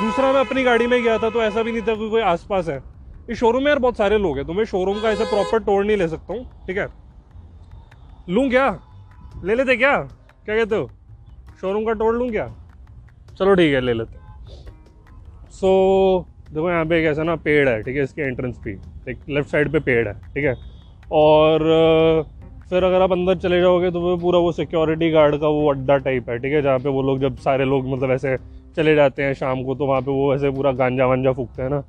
दूसरा 0.00 0.32
मैं 0.32 0.40
अपनी 0.40 0.62
गाड़ी 0.64 0.86
में 0.86 1.02
गया 1.02 1.16
था 1.18 1.30
तो 1.30 1.42
ऐसा 1.42 1.62
भी 1.62 1.72
नहीं 1.72 1.82
था 1.82 1.94
कोई 1.94 2.10
कोई 2.10 2.22
आसपास 2.22 2.68
है। 2.68 2.78
इस 3.28 3.38
शोरूम 3.38 3.62
में 3.62 3.68
यार 3.68 3.78
बहुत 3.78 3.96
सारे 3.96 4.18
लोग 4.18 4.36
हैं 4.36 4.46
तो 4.46 4.52
मैं 4.52 4.64
शोरूम 4.64 5.00
का 5.00 5.10
ऐसे 5.10 5.24
प्रॉपर 5.24 5.58
टोर 5.64 5.84
नहीं 5.84 5.96
ले 5.96 6.08
सकता 6.08 6.32
हूँ 6.34 6.44
ठीक 6.66 6.78
है? 6.78 6.86
लूँ 8.28 8.48
क्या? 8.50 8.68
ले 9.44 9.54
लेते 9.54 9.76
क्या? 9.76 9.96
क्या 10.46 10.56
कहते 10.56 10.76
हो? 10.76 10.90
शोरूम 11.60 11.84
का 11.84 11.92
टोर 11.92 12.14
लूँ 12.16 12.30
क्या? 12.30 12.46
चलो 13.38 13.54
ठीक 13.54 13.74
है 13.74 13.80
ले 13.80 13.92
लेते 13.94 14.18
सो 15.52 15.68
so, 16.18 16.52
देखो 16.54 16.70
यहाँ 16.70 16.84
पे 16.86 16.98
एक 17.00 17.06
ऐसा 17.06 17.22
ना 17.22 17.34
पेड़ 17.36 17.68
है 17.68 17.80
ठीक 17.82 17.96
है 17.96 18.02
इसके 18.02 18.22
एंट्रेंस 18.22 18.58
पे 18.64 18.70
एक 19.10 19.18
लेफ़्ट 19.28 19.50
साइड 19.50 19.72
पे 19.72 19.80
पेड़ 19.80 20.06
है 20.08 20.14
ठीक 20.34 20.44
है? 20.44 20.54
और 21.12 21.62
फिर 22.70 22.84
अगर 22.84 23.02
आप 23.02 23.12
अंदर 23.12 23.36
चले 23.38 23.60
जाओगे 23.60 23.90
तो 23.90 24.16
पूरा 24.16 24.38
वो 24.38 24.50
सिक्योरिटी 24.52 25.10
गार्ड 25.10 25.36
का 25.40 25.48
वो 25.48 25.70
अड्डा 25.70 25.96
टाइप 25.96 26.28
है 26.30 26.38
ठीक 26.38 26.52
है 26.52 26.62
जहाँ 26.62 26.78
पे 26.78 26.88
वो 26.88 27.02
लोग 27.02 27.20
जब 27.20 27.36
सारे 27.44 27.64
लोग 27.64 27.88
मतलब 27.88 28.10
ऐसे 28.10 28.36
चले 28.76 28.94
जाते 28.94 29.22
हैं 29.22 29.32
शाम 29.34 29.62
को 29.64 29.74
तो 29.74 29.86
वहाँ 29.86 30.00
पे 30.00 30.10
वो 30.10 30.34
ऐसे 30.34 30.50
पूरा 30.50 30.72
गांजा 30.72 31.06
वांजा 31.06 31.32
फूकते 31.32 31.62
हैं 31.62 31.70
ना। 31.70 31.82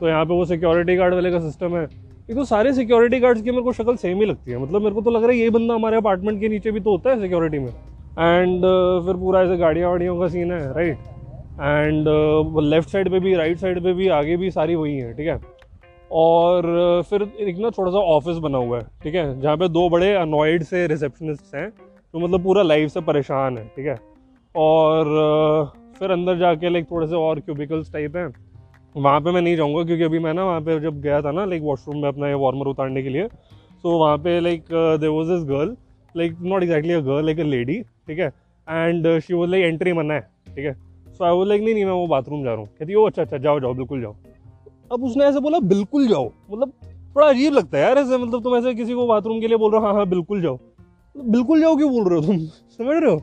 तो 0.00 0.08
यहाँ 0.08 0.24
पे 0.24 0.34
वो 0.34 0.44
सिक्योरिटी 0.44 0.96
गार्ड 0.96 1.14
वाले 1.14 1.30
का 1.30 1.38
सिस्टम 1.40 1.76
है। 1.76 1.82
एक 2.30 2.36
तो 2.36 2.44
सारे 2.44 2.72
सिक्योरिटी 2.74 3.18
गार्ड्स 3.20 3.42
की 3.42 3.50
मेरे 3.50 3.62
को 3.62 3.72
शक्ल 3.72 3.94
सेम 3.96 4.20
ही 4.20 4.26
लगती 4.26 4.50
है। 4.50 4.58
मतलब 4.58 4.82
मेरे 4.82 4.94
को 4.94 5.02
तो 5.02 5.10
लग 5.10 5.22
रहा 5.22 5.30
है 5.30 5.36
ये 5.38 5.50
बंदा 5.50 5.74
हमारे 5.74 5.96
अपार्टमेंट 5.96 6.40
के 6.40 6.48
नीचे 6.48 6.70
भी 6.70 6.80
तो 6.80 6.90
होता 6.90 7.10
है 7.10 7.20
सिक्योरिटी 7.20 7.58
में। 7.58 7.68
एंड 7.68 8.64
uh, 8.64 9.06
फिर 9.06 9.16
पूरा 9.16 9.42
ऐसे 9.42 9.56
गाड़ियाँ 9.56 9.90
वाड़ियों 9.90 10.18
का 10.20 10.28
सीन 10.28 10.52
है 10.52 10.72
राइट 10.74 10.98
एंड 11.60 12.08
लेफ़्ट 12.64 12.88
साइड 12.88 13.10
पे 13.10 13.20
भी 13.20 13.34
राइट 13.34 13.58
साइड 13.58 13.82
पे 13.82 13.92
भी 13.92 14.08
आगे 14.16 14.36
भी 14.36 14.50
सारी 14.50 14.74
वही 14.74 14.96
है 14.96 15.12
ठीक 15.12 15.26
है? 15.26 15.38
और 16.10 16.64
uh, 16.64 17.08
फिर 17.08 17.22
एक 17.40 17.58
ना 17.58 17.70
थोड़ा 17.78 17.90
सा 17.90 17.98
ऑफ़िस 18.16 18.38
बना 18.38 18.58
हुआ 18.58 18.78
है 18.78 18.86
ठीक 19.02 19.14
है? 19.14 19.40
जहाँ 19.40 19.56
पे 19.56 19.68
दो 19.68 19.88
बड़े 19.88 20.12
अनॉइड 20.16 20.62
से 20.64 20.86
रिसेप्शनिस्ट 20.86 21.54
हैं 21.54 21.68
जो 21.68 22.12
तो 22.12 22.26
मतलब 22.26 22.42
पूरा 22.44 22.62
लाइफ 22.62 22.90
से 22.90 23.00
परेशान 23.02 23.58
है 23.58 23.64
ठीक 23.76 23.86
है? 23.86 23.98
और 24.54 25.14
uh, 25.18 25.98
फिर 25.98 26.10
अंदर 26.10 26.38
जाके 26.38 26.68
लाइक 26.68 26.90
थोड़े 26.90 27.06
से 27.06 27.14
और 27.16 27.40
क्यूबिकल्स 27.40 27.92
टाइप 27.92 28.16
हैं। 28.16 28.28
वहाँ 28.98 29.20
पे 29.20 29.30
मैं 29.32 29.40
नहीं 29.42 29.56
जाऊँगा 29.56 29.82
क्योंकि 29.84 30.02
अभी 30.02 30.18
मैं 30.18 30.32
ना 30.34 30.44
वहाँ 30.44 30.60
पे 30.60 30.78
जब 30.80 31.00
गया 31.00 31.20
था 31.22 31.30
ना 31.32 31.44
लाइक 31.44 31.62
वॉशरूम 31.62 32.00
में 32.02 32.08
अपना 32.08 32.28
ये 32.28 32.34
वार्मर 32.44 32.66
उतारने 32.66 33.02
के 33.02 33.08
लिए 33.08 33.26
सो 33.26 33.88
so, 33.88 33.98
वहाँ 34.00 34.16
पे 34.18 34.38
like 34.40 34.64
there 35.00 35.08
was 35.10 35.32
is 35.32 35.44
girl 35.46 35.76
like 36.14 36.36
not 36.42 36.62
exactly 36.62 36.92
a 36.92 37.00
girl 37.00 37.24
like 37.26 37.40
a 37.40 37.42
lady 37.42 37.80
ठीक 38.08 38.18
है? 38.18 38.32
And 38.68 39.18
she 39.20 39.34
was 39.34 39.50
like 39.50 39.64
entry 39.64 39.92
मना 39.92 40.14
है 40.14 40.20
ठीक 40.56 40.64
है? 40.64 40.72
सो 41.18 41.24
आई 41.24 41.32
वो 41.32 41.44
लाइक 41.44 41.62
नहीं 41.62 41.74
नहीं 41.74 41.84
मैं 41.84 41.92
वो 41.92 42.06
बाथरूम 42.06 42.42
जा 42.44 42.50
रहा 42.50 42.60
हूँ। 42.60 42.68
कहती 42.78 42.94
ओ 42.94 43.06
अच्छा 43.06 43.22
अच्छा 43.22 43.38
जाओ 43.38 43.60
जाओ 43.60 43.74
बिल्कुल 43.74 44.00
जाओ। 44.00 44.14
अब 44.92 45.04
उसने 45.04 45.24
ऐसे 45.24 45.40
बोला 45.40 45.58
बिल्कुल 45.68 46.08
जाओ। 46.08 46.30
मतलब 46.50 46.72
थोड़ा 47.16 47.28
अजीब 47.28 47.52
लगता 47.52 47.78
है 47.78 47.82
यार 47.84 47.98
ऐसे 47.98 48.16
मतलब 48.18 48.42
तुम 48.42 48.56
ऐसे 48.56 48.74
किसी 48.74 48.94
को 48.94 49.06
बाथरूम 49.06 49.40
के 49.40 49.48
लिए 49.48 49.56
बोल 49.56 49.72
रहे 49.72 49.80
हो 49.80 49.86
हाँ 49.86 49.94
हाँ 49.94 50.06
बिल्कुल 50.08 50.42
जाओ। 50.42 50.58
बिल्कुल 51.16 51.60
जाओ 51.60 51.76
क्यों 51.76 51.90
बोल 51.92 52.08
रहे 52.08 52.18
हो 52.20 52.26
तुम? 52.26 52.38
समझ 52.78 52.96
रहे 53.02 53.10
हो? 53.10 53.16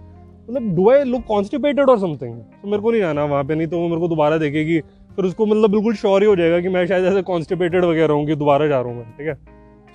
मतलब 0.49 0.75
do 0.75 0.89
I 0.89 1.03
look 1.03 1.23
constipated 1.27 1.89
or 1.89 1.99
something 1.99 2.33
तो 2.61 2.67
मेरे 2.67 2.81
को 2.83 2.91
नहीं 2.91 3.01
जाना 3.01 3.23
वहाँ 3.25 3.43
पे 3.43 3.55
नहीं 3.55 3.67
तो 3.67 3.79
वो 3.79 3.87
मेरे 3.87 4.01
को 4.01 4.07
दोबारा 4.07 4.37
देखेगी। 4.37 4.79
फिर 5.15 5.25
उसको 5.25 5.45
मतलब 5.45 5.71
बिल्कुल 5.71 5.93
श्योर 5.95 6.21
ही 6.21 6.27
हो 6.27 6.35
जाएगा 6.35 6.59
कि 6.61 6.69
मैं 6.69 6.85
शायद 6.87 7.05
ऐसे 7.05 7.21
कॉन्स्टिपेटेड 7.23 7.85
वगैरह 7.85 8.13
हूँ 8.13 8.25
कि 8.27 8.35
दोबारा 8.35 8.67
जा 8.67 8.79
रहा 8.81 8.89
हूँ 8.89 8.97
मैं, 8.97 9.11
ठीक 9.17 9.27
है? 9.27 9.33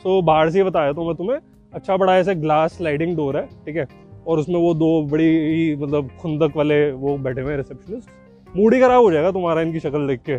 सो 0.02 0.20
बाहर 0.22 0.50
से 0.50 0.58
ही 0.58 0.64
बताया 0.64 0.92
तो 0.92 1.04
मैं 1.04 1.14
तुम्हें 1.16 1.38
अच्छा 1.72 1.96
बड़ा 1.96 2.16
ऐसे 2.18 2.34
ग्लास 2.34 2.76
स्लाइडिंग 2.76 3.16
डोर 3.16 3.36
है, 3.36 3.46
ठीक 3.66 3.76
है? 3.76 3.86
और 4.26 4.38
उसमें 4.38 4.60
वो 4.60 4.72
दो 4.74 5.02
बड़ी 5.02 5.24
ही 5.24 5.76
मतलब 5.76 6.10
खुंदक 6.20 6.56
वाले 6.56 6.90
वो 6.92 7.16
बैठे 7.18 7.40
हुए 7.40 7.50
हैं 7.50 7.56
रिसेप्शनिस्ट 7.56 8.56
मूड 8.56 8.74
ही 8.74 8.80
खराब 8.80 9.02
हो 9.02 9.10
जाएगा 9.12 9.30
तुम्हारा 9.30 9.62
इनकी 9.62 9.80
शक्ल 9.80 10.06
देख 10.06 10.20
के। 10.20 10.38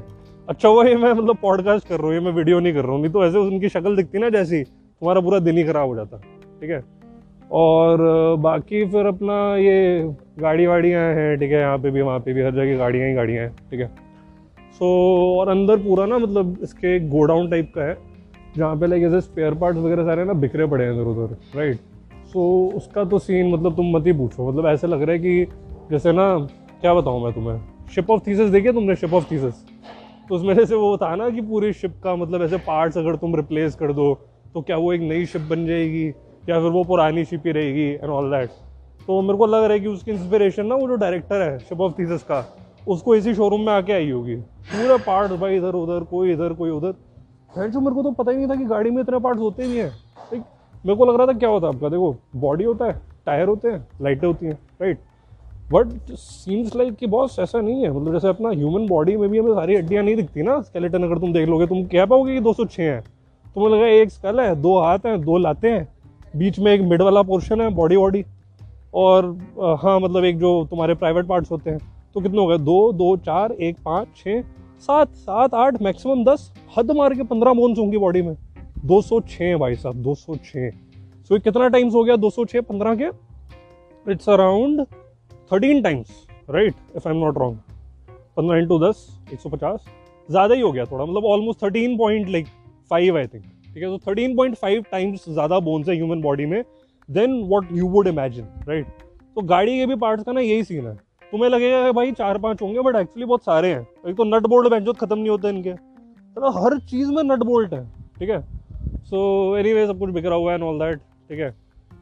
अच्छा 0.49 0.69
हुआ 0.69 0.85
ये 0.85 0.95
मैं 0.95 1.11
मतलब 1.13 1.37
पॉडकास्ट 1.41 1.87
कर 1.87 1.97
रहा 1.97 2.07
हूँ, 2.07 2.13
ये 2.13 2.19
मैं 2.19 2.31
वीडियो 2.31 2.59
नहीं 2.59 2.73
कर 2.73 2.83
रहा 2.83 2.91
हूँ। 2.91 3.01
नहीं 3.01 3.11
तो 3.11 3.25
ऐसे 3.25 3.37
उनकी 3.37 3.69
शक्ल 3.69 3.95
दिखती 3.95 4.19
ना 4.19 4.29
जैसी, 4.29 4.63
तुम्हारा 4.63 5.21
पूरा 5.21 5.39
दिन 5.39 5.57
ही 5.57 5.63
खराब 5.63 5.87
हो 5.89 5.95
जाता, 5.95 6.17
ठीक 6.61 6.69
है? 6.69 6.83
और, 7.51 7.97
बाकी 8.39 8.85
फिर 8.85 9.05
अपना 9.05 9.55
ये 9.57 10.03
गाड़ी 10.39 10.65
वाड़ियाँ 10.65 11.03
हैं, 11.13 11.37
ठीक 11.39 11.51
है? 11.51 11.59
यहाँ 11.59 11.77
पे 11.77 11.91
भी, 11.91 12.01
वहाँ 12.01 12.19
पे 12.19 12.33
भी, 12.33 12.41
हर 12.41 12.51
जगह 12.51 12.77
गाड़ियाँ 12.77 13.07
ही 13.07 13.13
गाड़ियाँ 13.13 13.43
हैं, 13.43 13.55
ठीक 13.71 13.79
है? 13.79 13.91
सो 14.71 14.85
so, 14.85 15.39
और 15.39 15.49
अंदर 15.49 15.77
पूरा 15.77 16.05
ना 16.05 16.17
मतलब 16.17 16.57
इसके 16.63 16.99
गोडाउन 17.09 17.49
टाइप 17.49 17.71
का 17.75 17.81
है 17.81 17.97
जहाँ 18.57 18.75
पे 18.75 18.87
लाइक 18.87 19.03
ऐसे 19.03 19.21
स्पेयर 19.21 19.53
पार्ट्स 19.53 19.79
वगैरह 19.79 20.03
सारे 20.03 20.23
ना 20.25 20.33
बिखरे 20.33 20.65
पड़े 20.65 20.85
हैं 20.85 20.93
इधर 20.93 21.07
उधर 21.07 21.35
राइट 21.57 21.79
सो 22.25 22.71
उसका 22.75 23.03
तो 23.03 23.19
सीन 23.19 23.51
मतलब 23.53 23.75
तुम 23.75 23.95
मत 23.95 24.07
ही 24.07 24.13
पूछो 24.13 24.51
मतलब 24.51 24.65
ऐसे 24.65 24.87
लग 24.87 25.01
रहा 25.01 25.11
है 25.11 25.19
कि 25.19 25.45
जैसे 25.91 26.11
ना 26.11 26.27
क्या 26.81 26.93
बताऊँ 26.93 27.23
मैं 27.23 27.33
तुम्हें? 27.33 27.61
शिप 27.95 28.09
ऑफ़ 28.09 28.21
थीसिस 28.27 28.49
देखिए 28.49 28.73
तुमने 28.73 28.95
शिप 28.95 29.13
ऑफ़ 29.13 29.31
थीसिस 29.31 29.53
तो 30.29 30.35
उसमें 30.35 30.53
जैसे 30.55 30.75
वो 30.75 30.97
था 30.97 31.15
ना 31.15 31.29
कि 31.29 31.41
पूरी 31.41 31.73
शिप 31.73 31.99
का 32.03 32.15
मतलब 32.15 32.41
ऐसे 32.41 32.57
पार्ट्स 32.57 32.97
अगर 32.97 33.15
तुम 33.15 33.35
रिप्लेस 33.35 33.75
कर 33.75 33.93
दो 33.93 34.13
तो 34.53 34.61
क्या 34.61 34.77
वो 34.77 34.93
एक 34.93 35.01
नई 35.01 35.25
शिप 35.25 35.41
बन 35.41 35.65
जाएगी 35.65 36.07
या 36.49 36.59
फिर 36.59 36.69
वो 36.71 36.83
पुरानी 36.83 37.25
शिप 37.25 37.43
ही 37.45 37.51
रहेगी 37.51 37.89
एंड 37.89 38.09
ऑल 38.09 38.31
दैट 38.31 38.49
तो 39.07 39.21
मेरे 39.21 39.37
को 39.37 39.45
लग 39.45 39.63
रहा 39.63 39.73
है 39.73 39.79
कि 39.79 39.87
उसकी 39.87 40.11
इंस्पिरेशन 40.11 40.65
ना 40.65 40.75
वो 40.75 40.87
जो 40.87 40.95
डायरेक्टर 40.95 41.41
है 41.41 41.59
शिप 41.59 41.81
ऑफ़ 41.81 41.93
थीसिस 41.99 42.23
का 42.23 42.41
उसको 42.87 43.15
इसी 43.15 43.33
शोरूम 43.33 43.61
में 43.61 43.71
आके 43.73 43.93
आई 43.93 44.09
होगी। 44.11 44.35
पूरे 44.35 44.97
पार्ट 44.97 45.31
भाई 45.31 45.57
इधर, 45.57 45.73
उधर, 45.75 46.03
कोई 46.03 46.31
इधर, 46.33 46.53
कोई 46.53 46.69
उधर। 46.69 46.93
जो 47.59 47.79
मेरे 47.79 47.95
को 47.95 48.03
तो 48.03 48.11
पता 48.13 48.31
ही 48.31 48.37
नहीं 48.37 48.47
था 48.49 48.55
कि 48.55 48.65
गाड़ी 48.65 48.89
में 48.89 49.01
इतने 49.01 49.19
पार्ट्स 49.19 49.41
होते 49.41 49.67
भी 49.67 49.77
हैं। 49.77 49.91
मेरे 50.31 50.95
को 50.95 51.05
लग 51.05 51.17
रहा 51.17 51.27
था 51.27 51.33
क्या 51.33 51.49
होता 51.49 51.67
है 51.67 51.73
आपका? 51.73 51.89
देखो 51.89 52.15
बॉडी 52.35 52.63
होता 52.63 52.85
है 52.85 53.01
टायर 53.25 53.47
होते 53.47 53.67
हैं 53.67 53.87
लाइटें 54.01 54.27
होती 54.27 54.45
हैं 54.45 54.57
राइट 54.81 54.99
बट 55.71 56.11
सीन्स 56.11 56.75
लाइक 56.75 56.95
कि 56.95 57.07
बॉस 57.07 57.37
ऐसा 57.39 57.59
नहीं 57.61 57.83
है। 57.83 57.91
मतलब 57.91 58.13
जैसे 58.13 58.27
अपना 58.27 58.49
ह्यूमन 58.49 58.87
बॉडी 58.87 59.15
में 59.17 59.29
भी 59.29 59.39
हमें 59.39 59.53
सारी 59.53 59.75
हड्डियाँ 59.75 60.03
नहीं 60.03 60.15
दिखती 60.15 60.41
ना। 60.43 60.59
स्केलेटन 60.61 61.03
अगर 61.03 61.19
तुम 61.19 61.33
देख 61.33 61.47
लोगे, 61.49 61.67
तुम 61.67 61.83
कह 61.85 62.05
पाओगे 62.05 62.33
कि 62.33 62.39
दो 62.39 62.53
सौ 62.53 62.65
छः 62.65 62.83
हैं। 62.83 63.01
तुम्हें 63.55 63.71
लगा 63.71 63.87
एक 63.87 64.11
स्कल 64.11 64.39
है, 64.39 64.55
दो 64.55 64.77
हाथ 64.79 65.05
हैं, 65.05 65.19
दो 65.21 65.37
लाते 65.37 65.69
हैं। 65.69 65.87
बीच 66.35 66.59
में 66.59 66.71
एक 66.73 66.81
मिड 66.81 67.01
वाला 67.01 67.21
पोर्शन 67.23 67.61
है 67.61 67.69
बॉडी 67.71 67.97
बॉडी 67.97 68.23
और 68.93 69.25
हाँ 69.81 69.99
मतलब 69.99 70.23
एक 70.25 70.37
जो 70.39 70.67
तुम्हारे 70.69 70.93
प्राइवेट 70.95 71.27
पार्ट्स 71.27 71.51
होते 71.51 71.69
हैं। 71.69 71.79
तो 72.15 72.21
कितने 72.21 72.37
हो 72.37 72.47
गए? 72.47 72.57
दो 72.59 72.91
दो, 72.93 73.15
चार, 73.17 73.51
एक, 73.53 73.77
पाँच 73.85 74.07
छः 74.17 74.41
सात 74.81 75.13
सात, 75.15 75.53
आठ 75.55 75.81
मैक्सिमम 75.81 76.23
दस। 76.25 76.51
हद 76.77 76.91
मार 76.91 77.13
के 77.13 77.23
पंद्रह 77.25 77.53
बोन्स 77.53 77.79
होंगी 77.79 77.97
बॉडी 77.97 78.21
में। 78.21 78.35
दो 78.85 79.01
सौ 79.01 79.19
छः 79.21 79.57
भाई 79.57 79.75
साहब, 79.75 79.95
दो 79.95 80.15
सौ 80.15 80.35
छः 80.35 80.69
सो 81.29 81.39
कितना 81.39 81.67
टाइम्स 81.69 81.93
हो 81.93 82.03
गया? 82.03 82.15
दो 82.17 82.29
सौ 82.29 82.45
छः 82.45 82.61
पंद्रह 82.63 82.95
के? 82.95 83.09
It's 84.05 84.29
around 84.29 84.85
thirteen 85.51 85.81
times 85.83 86.25
right 86.49 86.75
if 86.95 87.07
I 87.07 87.13
am 87.13 87.19
not 87.19 87.37
wrong 87.37 87.57
पंद्रह 88.37 88.57
इंटू 88.57 88.79
दस, 88.79 89.07
एक 89.33 89.39
सौ 89.39 89.49
पचास। 89.49 89.85
ज़्यादा 90.29 90.55
ही 90.55 90.61
हो 90.61 90.71
गया 90.71 90.85
थोड़ा 90.85 91.05
मतलब 91.05 91.25
almost 91.25 91.63
thirteen 91.63 91.97
point 91.97 92.29
like 92.29 92.47
five 92.91 93.17
I 93.17 93.27
think 93.27 93.43
ठीक 93.43 93.83
है? 93.83 93.89
तो 93.89 93.97
थर्टीन 94.07 94.35
पॉइंट 94.35 94.55
फाइव 94.55 94.85
टाइम्स 94.91 95.29
ज़्यादा 95.29 95.59
बोन्स 95.59 95.89
है 95.89 95.95
ह्यूमन 95.95 96.21
बॉडी 96.21 96.45
में 96.45 96.63
then 97.09 97.41
what 97.49 97.71
you 97.73 97.87
would 97.89 98.07
imagine 98.07 98.45
right 98.67 98.87
तो 99.35 99.41
गाड़ी 99.43 99.77
के 99.77 99.85
भी 99.85 99.95
पार्ट्स 99.97 100.23
का 100.23 100.31
ना 100.31 100.41
यही 100.41 100.63
सीन 100.63 100.87
है। 100.87 100.97
तुम्हें 101.31 101.49
लगेगा 101.49 101.83
कि 101.85 101.91
भाई 101.95 102.11
चार 102.11 102.37
पाँच 102.37 102.61
होंगे 102.61 102.81
बट 102.81 102.95
एक्चुअली 102.95 103.25
बहुत 103.25 103.43
सारे 103.43 103.73
हैं। 103.73 103.81
एक 104.07 104.15
तो 104.15 104.23
नट 104.25 104.47
बोल्ट 104.47 104.69
बेंचो 104.71 104.93
खत्म 104.93 105.17
नहीं 105.17 105.29
होते 105.29 105.49
इनके। 105.49 105.73
तो 106.35 106.49
हर 106.57 106.77
चीज़ 106.89 107.11
में 107.11 107.23
नट 107.23 107.43
बोल्ट 107.45 107.73
है 107.73 107.83
ठीक 108.19 108.29
है? 108.29 108.41
सो 109.03 109.57
एनी 109.57 109.73
वे 109.73 109.85
सब 109.87 109.99
कुछ 109.99 110.09
बिखरा 110.09 110.35
हुआ 110.35 110.51
है 110.51 110.57
एंड 110.57 110.63
ऑल 110.63 110.79
दैट 110.79 110.99
ठीक 111.29 111.39
है? 111.39 111.47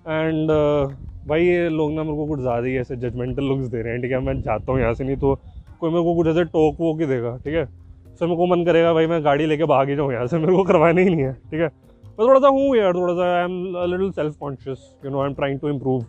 एंड 0.07 0.51
uh, 0.51 1.27
भाई 1.29 1.45
ये 1.45 1.67
लोग 1.69 1.91
ना 1.91 2.03
मेरे 2.03 2.15
को 2.17 2.25
कुछ 2.27 2.39
ज़्यादा 2.39 2.67
ही 2.67 2.75
ऐसे 2.77 2.95
जजमेंटल 2.98 3.43
लुक्स 3.43 3.67
दे 3.67 3.81
रहे 3.81 3.93
हैं 3.93 4.01
ठीक 4.01 4.12
है? 4.12 4.19
मैं 4.19 4.41
चाहता 4.41 4.71
हूँ 4.71 4.79
यहाँ 4.81 4.93
से 4.93 5.03
नहीं 5.03 5.17
तो 5.17 5.36
कोई 5.79 5.89
मेरे 5.91 6.03
को 6.03 6.15
कुछ 6.15 6.27
ऐसे 6.27 6.43
टोक 6.45 6.79
वोक 6.79 7.00
ही 7.00 7.05
देगा 7.07 7.36
ठीक 7.45 7.55
है? 7.55 7.65
सर 7.65 8.25
मेरे 8.25 8.38
को 8.38 8.45
मन 8.48 8.65
करेगा 8.65 8.93
भाई 8.93 9.07
मैं 9.07 9.24
गाड़ी 9.25 9.45
लेके 9.45 9.65
भाग 9.65 9.89
ही 9.89 9.95
जाऊँ 9.95 10.12
यहाँ 10.13 10.27
से 10.27 10.38
मेरे 10.38 10.55
को 10.55 10.63
करवाना 10.63 11.01
ही 11.01 11.09
नहीं 11.09 11.24
है 11.24 11.33
ठीक 11.33 11.59
है? 11.62 11.67
मैं 11.67 12.27
थोड़ा 12.27 12.39
सा 12.39 12.48
हूँ 12.48 12.75
यार 12.77 12.93
थोड़ा 12.93 13.13
सा 13.13 13.36
I 13.36 13.43
am 13.43 13.91
little 13.91 14.12
self 14.12 14.36
conscious 14.39 14.93
you 15.05 15.12
know 15.12 15.21
I 15.21 15.29
am 15.29 15.33
trying 15.36 15.59
to 15.59 15.69
improve 15.69 16.01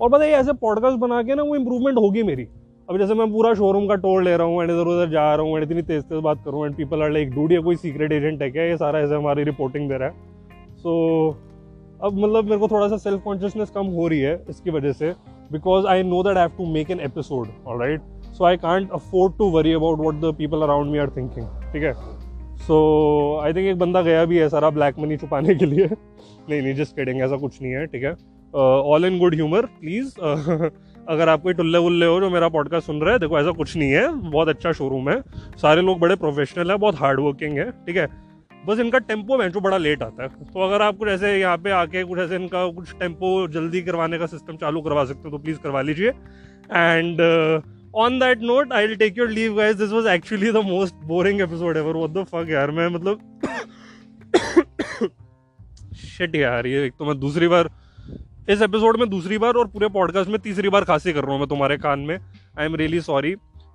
और 0.00 0.10
पता 0.10 0.24
है 0.24 0.30
ऐसे 0.30 0.52
पॉडकास्ट 0.52 0.98
बना 0.98 1.22
के 1.22 1.34
ना 1.34 1.42
वो 1.42 1.56
इम्प्रूवमेंट 1.56 1.98
होगी 1.98 2.22
मेरी। 2.22 2.46
अब 2.90 2.98
जैसे 2.98 3.14
मैं 3.14 3.32
पूरा 3.32 3.52
शोरूम 3.54 3.86
का 3.86 3.94
टोल 3.94 4.24
ले 4.24 4.36
रहा 4.36 4.46
हूँ 4.46 4.62
एंड 4.62 4.70
इधर 4.70 4.86
उधर 4.86 5.10
जा 5.10 5.34
रहा 5.34 5.46
हूँ 5.46 5.58
एंड 5.58 5.70
इतनी 5.70 5.82
तेज 5.82 6.02
तेज 6.02 6.20
बात 6.22 6.42
करूँ 6.44 6.66
and 6.66 6.74
people 6.76 7.02
are 7.02 7.10
like 7.10 7.30
dude 7.30 7.52
या 7.52 7.60
कोई 7.60 7.76
सीक्रेट 7.76 8.12
एजेंट 8.12 8.42
है 8.42 8.50
क्या? 8.50 8.62
ये 8.62 8.76
सारा 8.76 9.00
ऐसे 9.00 9.14
हमारी 9.14 9.44
रिपोर्टिंग 9.44 9.88
दे 9.88 9.98
रहा 9.98 10.08
है. 10.08 10.14
सो 10.76 11.30
so, 11.30 12.04
अब 12.04 12.12
मतलब 12.14 12.44
मेरे 12.44 12.56
को 12.56 12.68
थोड़ा 12.68 12.88
सा 12.88 12.96
सेल्फ 12.96 13.22
कॉन्शियसनेस 13.22 13.70
कम 13.70 13.86
हो 13.86 14.08
रही 14.08 14.20
है 14.20 14.44
इसकी 14.50 14.70
वजह 14.70 14.92
से 14.92 15.12
because 15.52 15.86
I 15.86 16.02
know 16.02 16.22
that 16.22 16.36
have 16.36 16.48
to 16.48 16.66
make 16.66 16.90
an 16.90 17.00
episode 17.00 17.48
all 17.66 17.80
right 17.80 18.00
so 18.32 18.44
I 18.44 18.56
can't 18.56 18.90
afford 18.90 19.36
to 19.38 19.50
worry 19.50 19.72
about 19.72 19.98
what 19.98 20.20
the 20.20 20.34
people 20.38 20.62
around 20.62 20.90
me 20.90 20.98
are 20.98 21.10
thinking 21.10 21.46
ठीक 21.72 21.82
है? 21.82 21.92
सो 22.56 22.76
आई 23.42 23.52
थिंक 23.52 23.66
एक 23.66 23.78
बंदा 23.78 24.02
गया 24.02 24.24
भी 24.24 24.38
है 24.38 24.48
सारा 24.48 24.70
ब्लैक 24.70 24.98
मनी 24.98 25.16
छुपाने 25.16 25.54
के 25.54 25.66
लिए। 25.66 25.86
नहीं 26.50 26.62
नहीं 26.62 26.74
जस्ट 26.74 26.96
किडिंग 26.96 27.20
ऐसा 27.22 27.36
कुछ 27.36 27.62
नहीं 27.62 27.72
है 27.72 27.86
ठीक 27.86 28.04
है? 28.04 28.35
All 28.56 29.04
in 29.04 29.18
good 29.18 29.34
humour 29.34 29.66
please 29.66 30.20
अगर 31.08 31.28
आप 31.28 31.42
कोई 31.42 31.52
टुल्ले 31.52 31.78
वुल्ले 31.78 32.06
हो 32.06 32.20
जो 32.20 32.30
मेरा 32.30 32.48
पॉडकास्ट 32.48 32.86
सुन 32.86 33.00
रहे 33.00 33.10
हैं, 33.10 33.20
देखो, 33.20 33.38
ऐसा 33.38 33.50
कुछ 33.50 33.76
नहीं 33.76 33.90
है। 33.90 34.08
बहुत 34.08 34.48
अच्छा 34.48 34.72
शोरूम 34.72 35.10
है। 35.10 35.20
सारे 35.56 35.82
लोग 35.82 35.98
बड़े 35.98 36.16
प्रोफेशनल 36.16 36.70
है, 36.70 36.76
बहुत 36.76 36.94
हार्ड 36.94 37.20
वर्किंग 37.20 37.58
है, 37.58 37.70
ठीक 37.70 37.96
है? 37.96 38.08
बस 38.66 38.78
इनका 38.78 38.98
टेंपो 38.98 39.48
जो 39.48 39.60
बड़ा 39.60 39.76
लेट 39.76 40.02
आता 40.02 40.22
है। 40.22 40.28
तो 40.28 40.60
अगर 40.60 40.82
आप 40.82 40.96
कुछ 40.96 41.08
ऐसे 41.08 41.40
यहाँ 41.40 41.58
पे 41.58 41.70
आके 41.70 42.04
कुछ 42.04 42.18
ऐसे 42.18 42.36
इनका 42.36 42.72
कुछ 42.72 42.92
टेंपो 42.92 43.48
जल्दी 43.48 43.82
करवाने 43.82 44.18
का 44.18 44.26
सिस्टम 44.26 44.56
चालू 44.56 44.80
करवा 44.80 45.04
सकते 45.04 45.22
हो 45.24 45.30
तो 45.30 45.38
प्लीज़ 45.38 45.58
करवा 45.58 45.82
लीजिए। 45.82 46.08
And 46.72 47.20
on 47.94 48.18
that 48.18 48.42
note 48.42 48.72
I 48.72 48.86
will 48.86 48.96
take 48.96 49.18
your 49.18 49.28
leave 49.28 49.56
guys 49.56 49.76
this 49.76 49.92
was 49.92 50.06
actually 50.06 50.52
the 50.52 50.56
most 50.56 50.94
boring 50.94 51.40
episode 51.40 51.76
ever 51.76 51.92
what 51.92 52.10
the 52.10 52.24
fuck 52.24 52.46
यार? 52.50 52.70
मैं 52.70 52.88
मतलब 52.88 53.40
शिट 55.94 56.36
यार, 56.36 56.66
ये 56.66 56.86
एक 56.86 56.92
तो 56.98 57.04
मैं 57.04 57.20
दूसरी 57.20 57.48
बार 57.48 57.70
इस 58.50 58.60
एपिसोड 58.62 58.96
में 58.96 59.08
दूसरी 59.10 59.36
बार 59.38 59.54
और 59.54 59.66
पूरे 59.68 59.88
पॉडकास्ट 59.88 60.30
में 60.30 60.38
तीसरी 60.40 60.68
बार 60.68 60.84
खांसी 60.84 61.12
कर 61.12 61.22
रहा 61.22 61.32
हूँ 61.32 61.38
मैं 61.38 61.48
तुम्हारे 61.48 61.76
कान 61.76 62.00
में। 62.00 62.16
I 62.16 62.66
am 62.66 62.74
really 62.76 63.00
sorry 63.00 63.34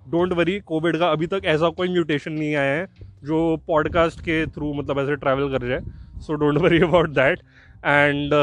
don't 0.09 0.33
worry 0.33 0.59
Covid 0.59 0.97
का 0.97 1.09
अभी 1.11 1.27
तक 1.27 1.41
ऐसा 1.45 1.69
कोई 1.69 1.87
म्यूटेशन 1.87 2.31
नहीं 2.31 2.55
आया 2.55 2.73
है 2.73 2.85
जो 3.23 3.57
पॉडकास्ट 3.67 4.19
के 4.19 4.45
थ्रू 4.47 4.73
मतलब 4.73 4.99
ऐसे 4.99 5.15
ट्रैवल 5.15 5.51
कर 5.51 5.67
जाए। 5.67 5.79
So 6.19 6.33
don't 6.33 6.57
worry 6.57 6.79
about 6.81 7.09
that 7.09 7.39
and 7.85 8.33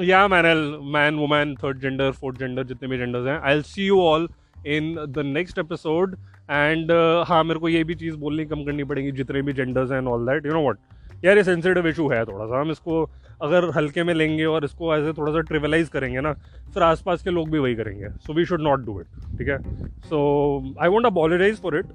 या 0.00 0.26
man 0.28 0.46
all 0.46 0.62
man 0.94 1.14
woman 1.14 1.54
third 1.54 1.80
gender 1.80 2.10
fourth 2.10 2.38
gender 2.38 2.64
जितने 2.64 2.88
भी 2.88 2.98
जेंडर्स 2.98 3.26
हैं 3.26 3.38
I'll 3.54 3.62
see 3.62 3.86
you 3.86 4.00
all 4.00 4.28
in 4.66 4.94
the 5.08 5.22
next 5.26 5.58
episode 5.58 6.16
and 6.50 6.92
हाँ 7.28 7.42
मेरे 7.44 7.60
को 7.60 7.68
ये 7.68 7.82
भी 7.84 7.94
चीज़ 7.94 8.16
बोलनी 8.16 8.44
कम 8.44 8.64
करनी 8.64 8.84
पड़ेगी, 8.84 9.10
जितने 9.12 9.42
भी 9.42 9.52
जेंडर्स 9.52 9.90
हैं 9.92 10.02
all 10.06 10.26
that 10.26 10.46
you 10.46 10.52
know 10.52 10.68
what 10.68 10.78
यार 11.26 11.36
ये 11.36 11.44
सेंसिटिव 11.44 11.86
इशू 11.88 12.08
है 12.08 12.24
थोड़ा 12.24 12.46
सा, 12.46 12.60
हम 12.60 12.70
इसको 12.70 13.02
अगर 13.42 13.68
हल्के 13.76 14.02
में 14.04 14.12
लेंगे 14.14 14.44
और 14.44 14.64
इसको 14.64 14.94
ऐसे 14.96 15.12
थोड़ा 15.12 15.32
सा 15.32 15.40
ट्रिवलाइज 15.40 15.88
करेंगे 15.88 16.20
ना, 16.20 16.32
फिर 16.74 16.82
आसपास 16.82 17.22
के 17.22 17.30
लोग 17.30 17.50
भी 17.50 17.58
वही 17.58 17.74
करेंगे। 17.74 18.08
So 18.26 18.32
we 18.32 18.44
should 18.44 18.62
not 18.62 18.80
do 18.80 19.00
it 19.00 19.06
ठीक 19.38 19.48
है? 19.48 19.58
So 20.00 20.74
I 20.82 20.88
want 20.88 21.06
apologize 21.06 21.60
for 21.62 21.78
it 21.78 21.86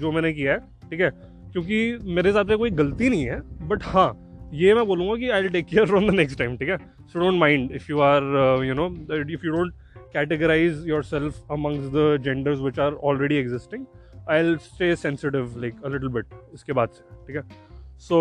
जो 0.00 0.12
मैंने 0.12 0.32
किया 0.32 0.52
है, 0.52 0.58
ठीक 0.90 1.00
है? 1.00 1.10
क्योंकि 1.52 1.98
मेरे 2.02 2.28
हिसाब 2.28 2.48
से 2.48 2.56
कोई 2.56 2.70
गलती 2.70 3.08
नहीं 3.10 3.24
है 3.24 3.40
बट 3.68 3.82
हाँ 3.82 4.08
ये 4.54 4.74
मैं 4.74 4.86
बोलूँगा 4.86 5.16
कि 5.16 5.28
I 5.30 5.48
take 5.48 5.66
care 5.66 5.86
from 5.86 6.08
the 6.10 6.14
next 6.14 6.38
time 6.38 6.56
ठीक 6.56 6.68
है? 6.68 6.76
So 7.12 7.18
don't 7.18 7.38
mind 7.40 7.72
if 7.72 7.86
you 7.90 8.00
are 8.00 8.22
you 8.64 8.74
know 8.74 8.86
if 9.32 9.46
you 9.46 9.52
don't 9.52 9.74
categorize 10.12 10.72
categorize 10.72 10.88
yourself 10.88 11.34
amongst 11.50 11.92
the 11.92 12.04
genders 12.26 12.60
which 12.60 12.78
are 12.78 12.94
already 13.08 13.36
existing, 13.36 13.86
i'll 14.28 14.56
stay 14.58 14.94
sensitive, 14.94 15.56
like, 15.64 15.74
a 15.84 15.88
little 15.88 16.12
bit, 16.16 16.24
इसके 16.54 16.72
बाद 16.72 16.88
से, 16.88 17.02
ठीक 17.26 17.36
है? 17.36 17.65
So 18.00 18.16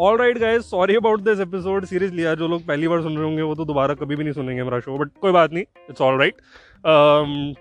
all 0.00 0.16
right 0.18 0.38
guys 0.38 0.62
sorry 0.62 0.94
about 0.96 1.20
this 1.20 1.40
episode 1.40 1.84
series 1.84 2.20
यार 2.20 2.36
जो 2.36 2.48
लोग 2.48 2.66
पहली 2.66 2.88
बार 2.88 3.02
सुन 3.02 3.16
रहे 3.16 3.24
होंगे, 3.24 3.42
वो 3.42 3.54
तो 3.54 3.64
दोबारा 3.64 3.94
कभी 3.94 4.16
भी 4.16 4.24
नहीं 4.24 4.32
सुनेंगे 4.34 4.60
हमारा 4.60 4.80
शो 4.80 4.98
बट 4.98 5.10
कोई 5.20 5.32
बात 5.32 5.52
नहीं 5.52 5.64
इट्स 5.90 6.00
ऑल 6.00 6.18
राइट 6.18 6.34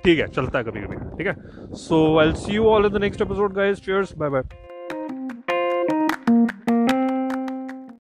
ठीक 0.04 0.20
है, 0.20 0.28
चलता 0.28 0.58
है 0.58 0.64
कभी 0.64 0.82
कभी 0.82 0.96
ठीक 1.18 1.28
है? 1.28 1.36
So 1.78 2.18
I 2.20 2.32
see 2.36 2.54
you 2.54 2.66
all 2.68 2.86
in 2.86 2.92
the 2.92 3.02
next 3.02 3.22
episode 3.22 3.54
guys 3.54 3.80
cheers 3.80 4.14
bye 4.18 4.30
bye 4.30 4.42